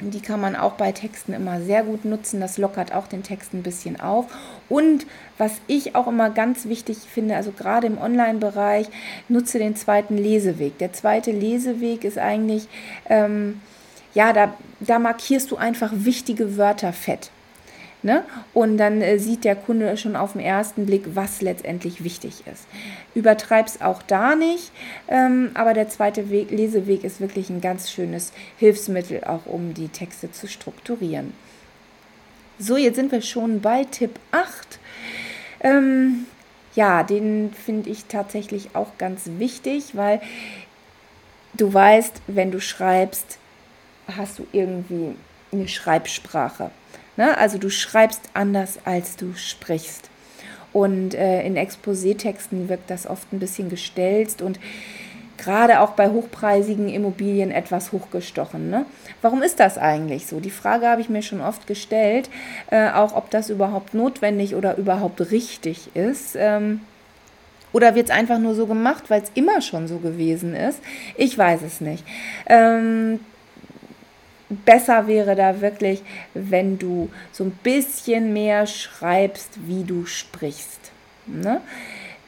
die 0.00 0.20
kann 0.20 0.40
man 0.40 0.56
auch 0.56 0.72
bei 0.72 0.92
Texten 0.92 1.32
immer 1.32 1.60
sehr 1.60 1.82
gut 1.82 2.04
nutzen. 2.04 2.40
Das 2.40 2.58
lockert 2.58 2.94
auch 2.94 3.06
den 3.06 3.22
Text 3.22 3.54
ein 3.54 3.62
bisschen 3.62 3.98
auf. 3.98 4.26
Und 4.68 5.06
was 5.38 5.52
ich 5.66 5.94
auch 5.94 6.06
immer 6.06 6.28
ganz 6.30 6.66
wichtig 6.66 6.98
finde, 6.98 7.36
also 7.36 7.52
gerade 7.52 7.86
im 7.86 7.98
Online-Bereich, 7.98 8.88
nutze 9.28 9.58
den 9.58 9.74
zweiten 9.74 10.18
Leseweg. 10.18 10.78
Der 10.78 10.92
zweite 10.92 11.30
Leseweg 11.30 12.04
ist 12.04 12.18
eigentlich, 12.18 12.68
ähm, 13.08 13.60
ja, 14.12 14.32
da, 14.32 14.54
da 14.80 14.98
markierst 14.98 15.50
du 15.50 15.56
einfach 15.56 15.92
wichtige 15.94 16.58
Wörter 16.58 16.92
fett. 16.92 17.30
Ne? 18.06 18.22
Und 18.54 18.78
dann 18.78 19.02
äh, 19.02 19.18
sieht 19.18 19.42
der 19.42 19.56
Kunde 19.56 19.96
schon 19.96 20.14
auf 20.14 20.34
den 20.34 20.40
ersten 20.40 20.86
Blick, 20.86 21.16
was 21.16 21.40
letztendlich 21.40 22.04
wichtig 22.04 22.44
ist. 22.46 22.64
Übertreib 23.16 23.66
es 23.66 23.80
auch 23.80 24.00
da 24.00 24.36
nicht, 24.36 24.70
ähm, 25.08 25.50
aber 25.54 25.74
der 25.74 25.88
zweite 25.88 26.30
Weg, 26.30 26.52
Leseweg 26.52 27.02
ist 27.02 27.20
wirklich 27.20 27.50
ein 27.50 27.60
ganz 27.60 27.90
schönes 27.90 28.32
Hilfsmittel, 28.58 29.24
auch 29.24 29.44
um 29.46 29.74
die 29.74 29.88
Texte 29.88 30.30
zu 30.30 30.46
strukturieren. 30.46 31.34
So, 32.60 32.76
jetzt 32.76 32.94
sind 32.94 33.10
wir 33.10 33.22
schon 33.22 33.60
bei 33.60 33.82
Tipp 33.82 34.20
8. 34.30 34.78
Ähm, 35.62 36.26
ja, 36.76 37.02
den 37.02 37.52
finde 37.52 37.90
ich 37.90 38.04
tatsächlich 38.04 38.76
auch 38.76 38.98
ganz 38.98 39.22
wichtig, 39.38 39.96
weil 39.96 40.20
du 41.54 41.74
weißt, 41.74 42.22
wenn 42.28 42.52
du 42.52 42.60
schreibst, 42.60 43.38
hast 44.16 44.38
du 44.38 44.46
irgendwie 44.52 45.16
eine 45.50 45.66
Schreibsprache. 45.66 46.70
Ne? 47.16 47.36
Also 47.38 47.58
du 47.58 47.70
schreibst 47.70 48.22
anders, 48.34 48.78
als 48.84 49.16
du 49.16 49.34
sprichst. 49.34 50.10
Und 50.72 51.14
äh, 51.14 51.42
in 51.42 51.56
Exposé-Texten 51.56 52.68
wirkt 52.68 52.90
das 52.90 53.06
oft 53.06 53.32
ein 53.32 53.38
bisschen 53.38 53.70
gestelzt 53.70 54.42
und 54.42 54.60
gerade 55.38 55.80
auch 55.80 55.90
bei 55.90 56.08
hochpreisigen 56.10 56.88
Immobilien 56.88 57.50
etwas 57.50 57.92
hochgestochen. 57.92 58.70
Ne? 58.70 58.86
Warum 59.22 59.42
ist 59.42 59.60
das 59.60 59.78
eigentlich 59.78 60.26
so? 60.26 60.40
Die 60.40 60.50
Frage 60.50 60.86
habe 60.86 61.00
ich 61.00 61.08
mir 61.08 61.22
schon 61.22 61.40
oft 61.40 61.66
gestellt, 61.66 62.28
äh, 62.70 62.90
auch 62.90 63.14
ob 63.14 63.30
das 63.30 63.50
überhaupt 63.50 63.94
notwendig 63.94 64.54
oder 64.54 64.76
überhaupt 64.76 65.30
richtig 65.30 65.94
ist. 65.94 66.36
Ähm, 66.38 66.80
oder 67.72 67.94
wird 67.94 68.06
es 68.06 68.14
einfach 68.14 68.38
nur 68.38 68.54
so 68.54 68.66
gemacht, 68.66 69.04
weil 69.08 69.22
es 69.22 69.30
immer 69.34 69.60
schon 69.60 69.88
so 69.88 69.98
gewesen 69.98 70.54
ist? 70.54 70.80
Ich 71.16 71.36
weiß 71.36 71.62
es 71.62 71.80
nicht. 71.80 72.04
Ähm, 72.46 73.20
besser 74.48 75.06
wäre 75.06 75.34
da 75.34 75.60
wirklich, 75.60 76.02
wenn 76.34 76.78
du 76.78 77.10
so 77.32 77.44
ein 77.44 77.52
bisschen 77.62 78.32
mehr 78.32 78.66
schreibst, 78.66 79.66
wie 79.66 79.84
du 79.84 80.06
sprichst. 80.06 80.92
Ne? 81.26 81.60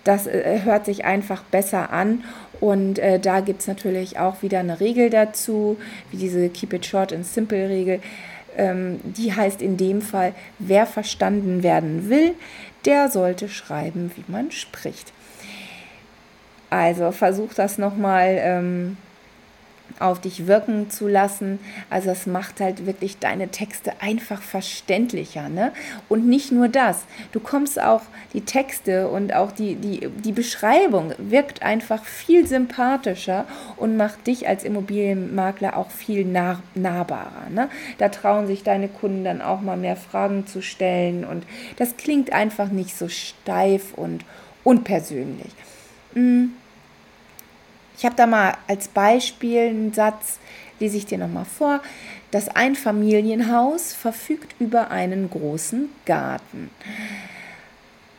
Das 0.04 0.26
äh, 0.26 0.60
hört 0.64 0.86
sich 0.86 1.04
einfach 1.04 1.42
besser 1.44 1.92
an 1.92 2.24
und 2.60 2.98
äh, 2.98 3.20
da 3.20 3.40
gibt 3.40 3.60
es 3.60 3.68
natürlich 3.68 4.18
auch 4.18 4.42
wieder 4.42 4.60
eine 4.60 4.80
Regel 4.80 5.10
dazu, 5.10 5.76
wie 6.10 6.16
diese 6.16 6.48
Keep 6.48 6.72
It 6.72 6.86
Short 6.86 7.12
and 7.12 7.26
Simple 7.26 7.68
Regel. 7.68 8.00
Ähm, 8.56 9.00
die 9.04 9.32
heißt 9.32 9.62
in 9.62 9.76
dem 9.76 10.02
Fall, 10.02 10.34
wer 10.58 10.86
verstanden 10.86 11.62
werden 11.62 12.08
will, 12.10 12.34
der 12.84 13.08
sollte 13.08 13.48
schreiben, 13.48 14.10
wie 14.16 14.24
man 14.30 14.50
spricht. 14.50 15.12
Also 16.70 17.12
versuch 17.12 17.54
das 17.54 17.78
nochmal 17.78 18.38
ähm, 18.40 18.96
auf 19.98 20.20
dich 20.20 20.46
wirken 20.46 20.90
zu 20.90 21.08
lassen. 21.08 21.58
Also 21.90 22.10
es 22.10 22.26
macht 22.26 22.60
halt 22.60 22.86
wirklich 22.86 23.18
deine 23.18 23.48
Texte 23.48 23.92
einfach 24.00 24.42
verständlicher. 24.42 25.48
Ne? 25.48 25.72
Und 26.08 26.26
nicht 26.26 26.52
nur 26.52 26.68
das, 26.68 27.04
du 27.32 27.40
kommst 27.40 27.80
auch, 27.80 28.02
die 28.32 28.42
Texte 28.42 29.08
und 29.08 29.34
auch 29.34 29.52
die, 29.52 29.74
die, 29.74 30.08
die 30.08 30.32
Beschreibung 30.32 31.12
wirkt 31.18 31.62
einfach 31.62 32.04
viel 32.04 32.46
sympathischer 32.46 33.46
und 33.76 33.96
macht 33.96 34.26
dich 34.26 34.46
als 34.46 34.64
Immobilienmakler 34.64 35.76
auch 35.76 35.90
viel 35.90 36.24
nah, 36.24 36.62
nahbarer. 36.74 37.48
Ne? 37.50 37.68
Da 37.98 38.08
trauen 38.08 38.46
sich 38.46 38.62
deine 38.62 38.88
Kunden 38.88 39.24
dann 39.24 39.42
auch 39.42 39.60
mal 39.60 39.76
mehr 39.76 39.96
Fragen 39.96 40.46
zu 40.46 40.62
stellen 40.62 41.24
und 41.24 41.44
das 41.76 41.96
klingt 41.96 42.32
einfach 42.32 42.68
nicht 42.68 42.96
so 42.96 43.08
steif 43.08 43.94
und 43.94 44.24
unpersönlich. 44.64 45.52
Mhm. 46.14 46.52
Ich 47.98 48.04
habe 48.04 48.14
da 48.14 48.26
mal 48.26 48.54
als 48.68 48.86
Beispiel 48.86 49.68
einen 49.68 49.92
Satz, 49.92 50.38
lese 50.78 50.96
ich 50.96 51.06
dir 51.06 51.18
nochmal 51.18 51.44
vor. 51.44 51.80
Das 52.30 52.48
Einfamilienhaus 52.48 53.92
verfügt 53.92 54.54
über 54.60 54.92
einen 54.92 55.28
großen 55.28 55.90
Garten. 56.06 56.70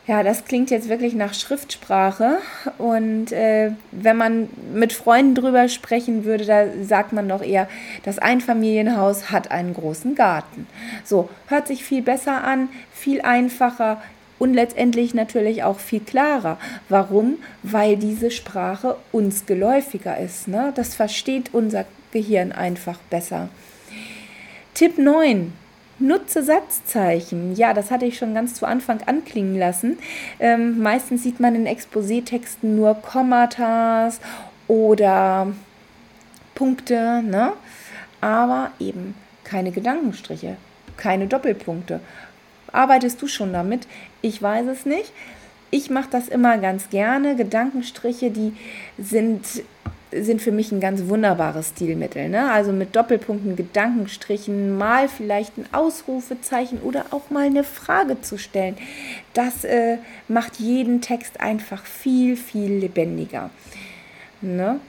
Ja, 0.06 0.24
das 0.24 0.44
klingt 0.44 0.70
jetzt 0.70 0.90
wirklich 0.90 1.14
nach 1.14 1.34
Schriftsprache. 1.34 2.40
Und 2.78 3.32
äh, 3.32 3.72
wenn 3.92 4.18
man 4.18 4.50
mit 4.74 4.92
Freunden 4.92 5.36
drüber 5.36 5.70
sprechen 5.70 6.26
würde, 6.26 6.46
da 6.46 6.66
sagt 6.84 7.14
man 7.14 7.30
doch 7.30 7.44
eher, 7.44 7.70
das 8.04 8.20
Einfamilienhaus 8.20 9.32
hat 9.32 9.52
einen 9.52 9.74
großen 9.74 10.16
Garten. 10.16 10.68
So, 11.06 11.30
hört 11.48 11.68
sich 11.68 11.86
viel 11.86 12.02
besser 12.02 12.44
an, 12.44 12.68
viel 12.92 13.22
einfacher, 13.22 14.02
und 14.40 14.54
letztendlich 14.54 15.14
natürlich 15.14 15.64
auch 15.64 15.80
viel 15.80 16.00
klarer. 16.00 16.58
Warum? 16.88 17.38
Weil 17.62 17.98
diese 17.98 18.32
Sprache 18.32 18.96
uns 19.12 19.46
geläufiger 19.46 20.18
ist. 20.18 20.48
Ne? 20.48 20.72
Das 20.76 20.96
versteht 20.96 21.54
unser 21.54 21.86
Gehirn 22.12 22.52
einfach 22.52 22.98
besser. 23.10 23.50
Tipp 24.74 24.98
9. 24.98 25.54
Nutze 26.00 26.44
Satzzeichen. 26.44 27.56
Ja, 27.56 27.74
das 27.74 27.92
hatte 27.92 28.06
ich 28.06 28.18
schon 28.18 28.34
ganz 28.34 28.54
zu 28.54 28.66
Anfang 28.66 29.02
anklingen 29.06 29.60
lassen. 29.60 29.98
Ähm, 30.40 30.82
meistens 30.82 31.24
sieht 31.24 31.42
man 31.42 31.56
in 31.56 31.68
Exposé-Texten 31.68 32.78
nur 32.78 32.96
Kommatas 32.96 34.22
oder 34.70 35.48
Punkte, 36.56 37.22
ne? 37.22 37.52
aber 38.22 38.72
eben 38.80 39.16
keine 39.44 39.72
Gedankenstriche, 39.72 40.56
keine 40.96 41.28
Doppelpunkte. 41.28 42.00
Arbeitest 42.72 43.22
du 43.22 43.28
schon 43.28 43.54
damit? 43.54 43.88
Ich 44.22 44.42
weiß 44.42 44.68
es 44.68 44.86
nicht. 44.86 45.12
Ich 45.72 45.90
mache 45.90 46.10
das 46.10 46.28
immer 46.28 46.58
ganz 46.58 46.90
gerne. 46.90 47.36
Gedankenstriche, 47.36 48.32
die 48.32 48.54
sind, 48.98 49.46
sind 50.12 50.42
für 50.42 50.52
mich 50.52 50.72
ein 50.72 50.80
ganz 50.80 51.08
wunderbares 51.08 51.70
Stilmittel. 51.70 52.30
Ne? 52.30 52.52
Also 52.52 52.72
mit 52.72 52.96
Doppelpunkten, 52.96 53.56
Gedankenstrichen, 53.56 54.78
mal 54.78 55.08
vielleicht 55.08 55.58
ein 55.58 55.68
Ausrufezeichen 55.72 56.80
oder 56.80 57.06
auch 57.12 57.30
mal 57.30 57.46
eine 57.46 57.64
Frage 57.64 58.22
zu 58.22 58.40
stellen. 58.40 58.78
Das 59.34 59.64
äh, 59.64 59.98
macht 60.28 60.60
jeden 60.60 61.02
Text 61.02 61.40
einfach 61.40 61.86
viel, 61.86 62.36
viel 62.36 62.74
lebendiger. 62.74 63.52
Ne? 64.42 64.80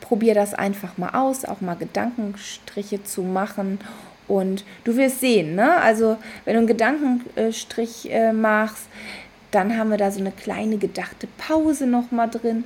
Probier 0.00 0.34
das 0.34 0.54
einfach 0.54 0.96
mal 0.96 1.10
aus, 1.10 1.44
auch 1.44 1.60
mal 1.60 1.74
Gedankenstriche 1.74 3.02
zu 3.02 3.22
machen 3.22 3.80
und 4.28 4.64
du 4.84 4.96
wirst 4.96 5.20
sehen, 5.20 5.54
ne? 5.54 5.76
Also, 5.80 6.16
wenn 6.44 6.54
du 6.54 6.58
einen 6.58 6.66
Gedankenstrich 6.66 8.10
äh, 8.10 8.32
machst, 8.32 8.86
dann 9.50 9.76
haben 9.78 9.90
wir 9.90 9.98
da 9.98 10.10
so 10.10 10.20
eine 10.20 10.32
kleine 10.32 10.78
gedachte 10.78 11.28
Pause 11.38 11.86
nochmal 11.86 12.28
drin. 12.28 12.64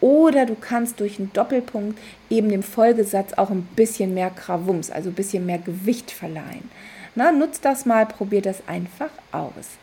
Oder 0.00 0.46
du 0.46 0.56
kannst 0.56 0.98
durch 0.98 1.18
einen 1.18 1.32
Doppelpunkt 1.32 1.98
eben 2.28 2.48
dem 2.48 2.62
Folgesatz 2.62 3.34
auch 3.34 3.50
ein 3.50 3.68
bisschen 3.76 4.14
mehr 4.14 4.30
Krawums, 4.30 4.90
also 4.90 5.10
ein 5.10 5.14
bisschen 5.14 5.46
mehr 5.46 5.58
Gewicht 5.58 6.10
verleihen. 6.10 6.70
Na, 7.14 7.30
nutz 7.30 7.60
das 7.60 7.86
mal, 7.86 8.06
probier 8.06 8.42
das 8.42 8.62
einfach 8.66 9.10
aus. 9.30 9.78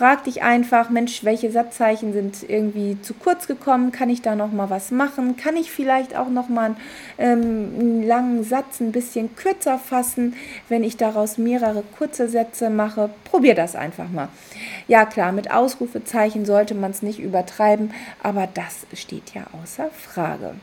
Frag 0.00 0.24
dich 0.24 0.42
einfach, 0.42 0.88
Mensch, 0.88 1.24
welche 1.24 1.50
Satzzeichen 1.50 2.14
sind 2.14 2.48
irgendwie 2.48 2.96
zu 3.02 3.12
kurz 3.12 3.46
gekommen? 3.46 3.92
Kann 3.92 4.08
ich 4.08 4.22
da 4.22 4.34
noch 4.34 4.50
mal 4.50 4.70
was 4.70 4.90
machen? 4.90 5.36
Kann 5.36 5.58
ich 5.58 5.70
vielleicht 5.70 6.16
auch 6.16 6.30
noch 6.30 6.48
mal 6.48 6.74
ähm, 7.18 7.74
einen 7.78 8.02
langen 8.02 8.42
Satz 8.42 8.80
ein 8.80 8.92
bisschen 8.92 9.36
kürzer 9.36 9.78
fassen, 9.78 10.36
wenn 10.70 10.84
ich 10.84 10.96
daraus 10.96 11.36
mehrere 11.36 11.82
kurze 11.98 12.30
Sätze 12.30 12.70
mache? 12.70 13.10
Probier 13.24 13.54
das 13.54 13.76
einfach 13.76 14.08
mal. 14.08 14.28
Ja 14.88 15.04
klar, 15.04 15.32
mit 15.32 15.50
Ausrufezeichen 15.50 16.46
sollte 16.46 16.74
man 16.74 16.92
es 16.92 17.02
nicht 17.02 17.18
übertreiben, 17.18 17.92
aber 18.22 18.46
das 18.46 18.86
steht 18.94 19.34
ja 19.34 19.42
außer 19.60 19.90
Frage. 19.90 20.54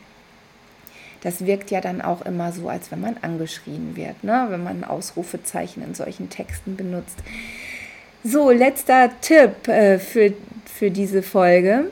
Das 1.22 1.46
wirkt 1.46 1.70
ja 1.70 1.82
dann 1.82 2.02
auch 2.02 2.22
immer 2.24 2.52
so, 2.52 2.70
als 2.70 2.92
wenn 2.92 3.02
man 3.02 3.18
angeschrien 3.22 3.96
wird, 3.96 4.24
ne? 4.24 4.48
wenn 4.50 4.63
man 4.63 4.84
Ausrufezeichen 4.84 5.84
in 5.84 5.94
solchen 5.94 6.30
Texten 6.30 6.76
benutzt. 6.76 7.18
So, 8.30 8.52
letzter 8.52 9.10
Tipp 9.22 9.70
äh, 9.70 10.00
für, 10.00 10.34
für 10.66 10.92
diese 10.92 11.24
Folge. 11.24 11.92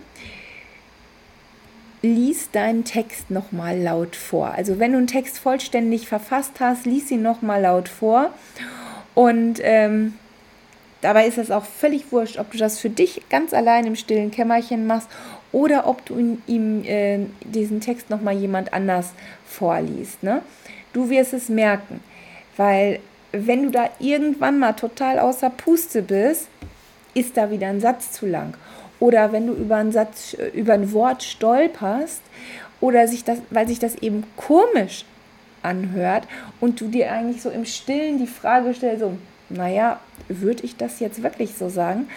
Lies 2.02 2.52
deinen 2.52 2.84
Text 2.84 3.32
nochmal 3.32 3.80
laut 3.80 4.18
vor. 4.18 4.52
Also 4.52 4.78
wenn 4.78 4.92
du 4.92 4.98
einen 4.98 5.08
Text 5.08 5.40
vollständig 5.40 6.10
verfasst 6.10 6.60
hast, 6.60 6.86
lies 6.86 7.10
ihn 7.10 7.22
nochmal 7.22 7.62
laut 7.62 7.88
vor. 7.88 8.34
Und 9.14 9.62
ähm, 9.64 10.16
dabei 11.00 11.26
ist 11.26 11.38
es 11.38 11.52
auch 11.52 11.64
völlig 11.64 12.12
wurscht, 12.12 12.38
ob 12.38 12.52
du 12.52 12.58
das 12.58 12.80
für 12.80 12.90
dich 12.90 13.22
ganz 13.30 13.54
allein 13.54 13.86
im 13.86 13.96
stillen 13.96 14.30
Kämmerchen 14.30 14.88
machst 14.88 15.08
oder 15.54 15.88
ob 15.88 16.06
du 16.06 16.38
ihm 16.48 16.84
äh, 16.84 17.20
diesen 17.46 17.80
Text 17.80 18.10
nochmal 18.10 18.36
jemand 18.36 18.74
anders 18.74 19.14
vorliest. 19.48 20.22
Ne? 20.22 20.42
Du 20.92 21.10
wirst 21.10 21.34
es 21.34 21.48
merken, 21.48 22.02
weil 22.58 23.00
wenn 23.38 23.64
du 23.64 23.72
da 23.72 23.90
irgendwann 24.00 24.60
mal 24.60 24.74
total 24.74 25.20
außer 25.20 25.50
Puste 25.50 26.02
bist, 26.02 26.48
ist 27.14 27.38
da 27.38 27.50
wieder 27.52 27.68
ein 27.68 27.82
Satz 27.82 28.12
zu 28.12 28.26
lang. 28.26 28.56
Oder 29.00 29.32
wenn 29.32 29.48
du 29.48 29.54
über 29.54 29.78
einen 29.78 29.92
Satz, 29.92 30.36
über 30.54 30.74
ein 30.74 30.92
Wort 30.94 31.24
stolperst 31.24 32.22
oder 32.82 33.08
sich 33.08 33.24
das, 33.24 33.40
weil 33.50 33.68
sich 33.68 33.80
das 33.80 33.96
eben 33.96 34.24
komisch 34.36 35.06
anhört 35.64 36.28
und 36.62 36.80
du 36.80 36.88
dir 36.88 37.12
eigentlich 37.12 37.42
so 37.42 37.50
im 37.50 37.66
Stillen 37.66 38.20
die 38.20 38.28
Frage 38.28 38.74
stellst, 38.74 39.02
so, 39.02 39.18
naja, 39.50 40.00
würde 40.28 40.64
ich 40.64 40.78
das 40.78 41.00
jetzt 41.00 41.24
wirklich 41.24 41.56
so 41.56 41.70
sagen? 41.70 42.08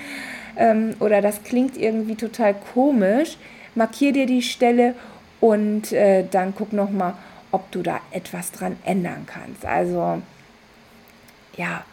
Ähm, 0.57 0.95
oder 1.01 1.21
das 1.21 1.43
klingt 1.43 1.77
irgendwie 1.77 2.15
total 2.15 2.55
komisch, 2.55 3.39
markier 3.75 4.13
dir 4.13 4.27
die 4.27 4.43
Stelle 4.43 4.95
und 5.41 5.93
äh, 5.93 6.25
dann 6.31 6.55
guck 6.57 6.73
nochmal, 6.73 7.15
ob 7.51 7.71
du 7.71 7.83
da 7.83 8.01
etwas 8.11 8.53
dran 8.53 8.77
ändern 8.85 9.27
kannst. 9.27 9.65
Also 9.65 10.21
ja, 11.59 11.85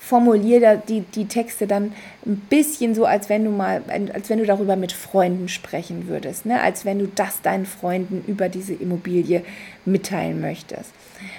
formuliere 0.00 0.82
die, 0.88 1.02
die 1.02 1.26
Texte 1.26 1.66
dann 1.66 1.92
ein 2.26 2.36
bisschen 2.48 2.94
so, 2.94 3.04
als 3.04 3.28
wenn 3.28 3.44
du 3.44 3.50
mal, 3.50 3.82
als 4.12 4.30
wenn 4.30 4.38
du 4.38 4.46
darüber 4.46 4.74
mit 4.74 4.92
Freunden 4.92 5.48
sprechen 5.48 6.08
würdest, 6.08 6.46
ne? 6.46 6.60
als 6.60 6.84
wenn 6.84 6.98
du 6.98 7.06
das 7.06 7.42
deinen 7.42 7.66
Freunden 7.66 8.24
über 8.26 8.48
diese 8.48 8.72
Immobilie 8.72 9.44
mitteilen 9.84 10.40
möchtest. 10.40 10.90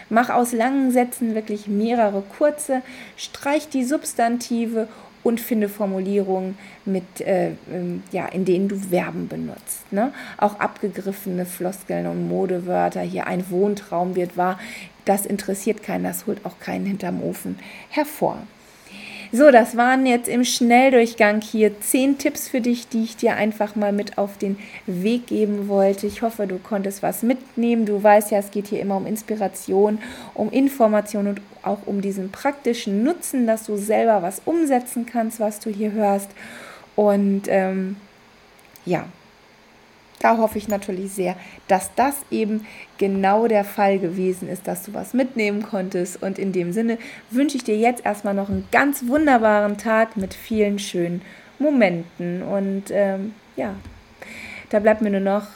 Mach 0.10 0.30
aus 0.30 0.54
langen 0.54 0.92
Sätzen 0.92 1.34
wirklich 1.34 1.68
mehrere 1.68 2.22
kurze, 2.38 2.84
streich 3.18 3.68
die 3.68 3.84
Substantive 3.84 4.88
und 5.24 5.40
finde 5.40 5.70
Formulierungen, 5.70 6.58
mit, 6.86 7.22
äh, 7.22 7.52
ähm, 7.72 8.04
ja, 8.12 8.26
in 8.28 8.46
denen 8.46 8.68
du 8.68 8.76
Verben 8.76 9.28
benutzt. 9.28 9.92
Ne? 9.92 10.14
Auch 10.38 10.60
abgegriffene 10.60 11.46
Floskeln 11.46 12.08
und 12.08 12.28
Modewörter. 12.28 13.02
Hier 13.02 13.28
ein 13.28 13.50
Wohntraum 13.50 14.16
wird 14.16 14.38
wahr. 14.38 14.60
Das 15.06 15.26
interessiert 15.26 15.84
keinen, 15.84 16.04
das 16.04 16.28
holt 16.28 16.46
auch 16.46 16.60
keinen 16.60 16.86
hinterm 16.86 17.22
Ofen 17.22 17.58
hervor. 17.90 18.38
So, 19.34 19.50
das 19.50 19.78
waren 19.78 20.06
jetzt 20.06 20.28
im 20.28 20.44
Schnelldurchgang 20.44 21.40
hier 21.40 21.80
zehn 21.80 22.18
Tipps 22.18 22.50
für 22.50 22.60
dich, 22.60 22.90
die 22.90 23.06
ich 23.06 23.16
dir 23.16 23.36
einfach 23.36 23.78
mal 23.78 23.94
mit 23.94 24.18
auf 24.18 24.38
den 24.38 24.60
Weg 24.88 25.28
geben 25.28 25.70
wollte. 25.70 26.06
Ich 26.06 26.22
hoffe, 26.22 26.48
du 26.48 26.58
konntest 26.58 27.02
was 27.02 27.24
mitnehmen. 27.24 27.86
Du 27.86 28.04
weißt 28.04 28.32
ja, 28.32 28.40
es 28.40 28.52
geht 28.52 28.68
hier 28.68 28.82
immer 28.82 28.98
um 28.98 29.08
Inspiration, 29.08 30.00
um 30.34 30.52
Information 30.52 31.28
und 31.28 31.42
auch 31.64 31.80
um 31.86 32.02
diesen 32.02 32.30
praktischen 32.30 33.06
Nutzen, 33.06 33.48
dass 33.48 33.66
du 33.66 33.78
selber 33.78 34.22
was 34.22 34.42
umsetzen 34.44 35.06
kannst, 35.06 35.40
was 35.40 35.62
du 35.62 35.70
hier 35.70 35.94
hörst. 35.94 36.30
Und 36.98 37.44
ähm, 37.48 37.96
ja, 38.86 39.06
da 40.22 40.38
hoffe 40.38 40.58
ich 40.58 40.68
natürlich 40.68 41.12
sehr, 41.12 41.36
dass 41.68 41.94
das 41.96 42.16
eben 42.30 42.66
genau 42.98 43.48
der 43.48 43.64
Fall 43.64 44.00
gewesen 44.00 44.48
ist, 44.48 44.68
dass 44.68 44.84
du 44.84 44.94
was 44.94 45.14
mitnehmen 45.14 45.64
konntest. 45.64 46.22
Und 46.22 46.38
in 46.38 46.52
dem 46.52 46.72
Sinne 46.72 46.98
wünsche 47.32 47.58
ich 47.58 47.64
dir 47.64 47.78
jetzt 47.78 48.06
erstmal 48.06 48.34
noch 48.34 48.50
einen 48.50 48.68
ganz 48.72 49.08
wunderbaren 49.08 49.78
Tag 49.78 50.18
mit 50.18 50.34
vielen 50.34 50.80
schönen 50.80 51.22
Momenten. 51.58 52.44
Und 52.44 52.86
ähm, 52.92 53.34
ja, 53.56 53.74
da 54.70 54.80
bleibt 54.80 55.02
mir 55.02 55.10
nur 55.10 55.20
noch 55.20 55.48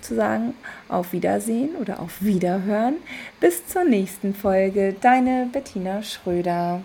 zu 0.00 0.16
sagen, 0.16 0.54
auf 0.88 1.12
Wiedersehen 1.12 1.76
oder 1.80 2.00
auf 2.00 2.22
Wiederhören. 2.22 2.96
Bis 3.40 3.66
zur 3.66 3.84
nächsten 3.84 4.34
Folge. 4.34 4.96
Deine 5.00 5.48
Bettina 5.52 6.02
Schröder. 6.02 6.80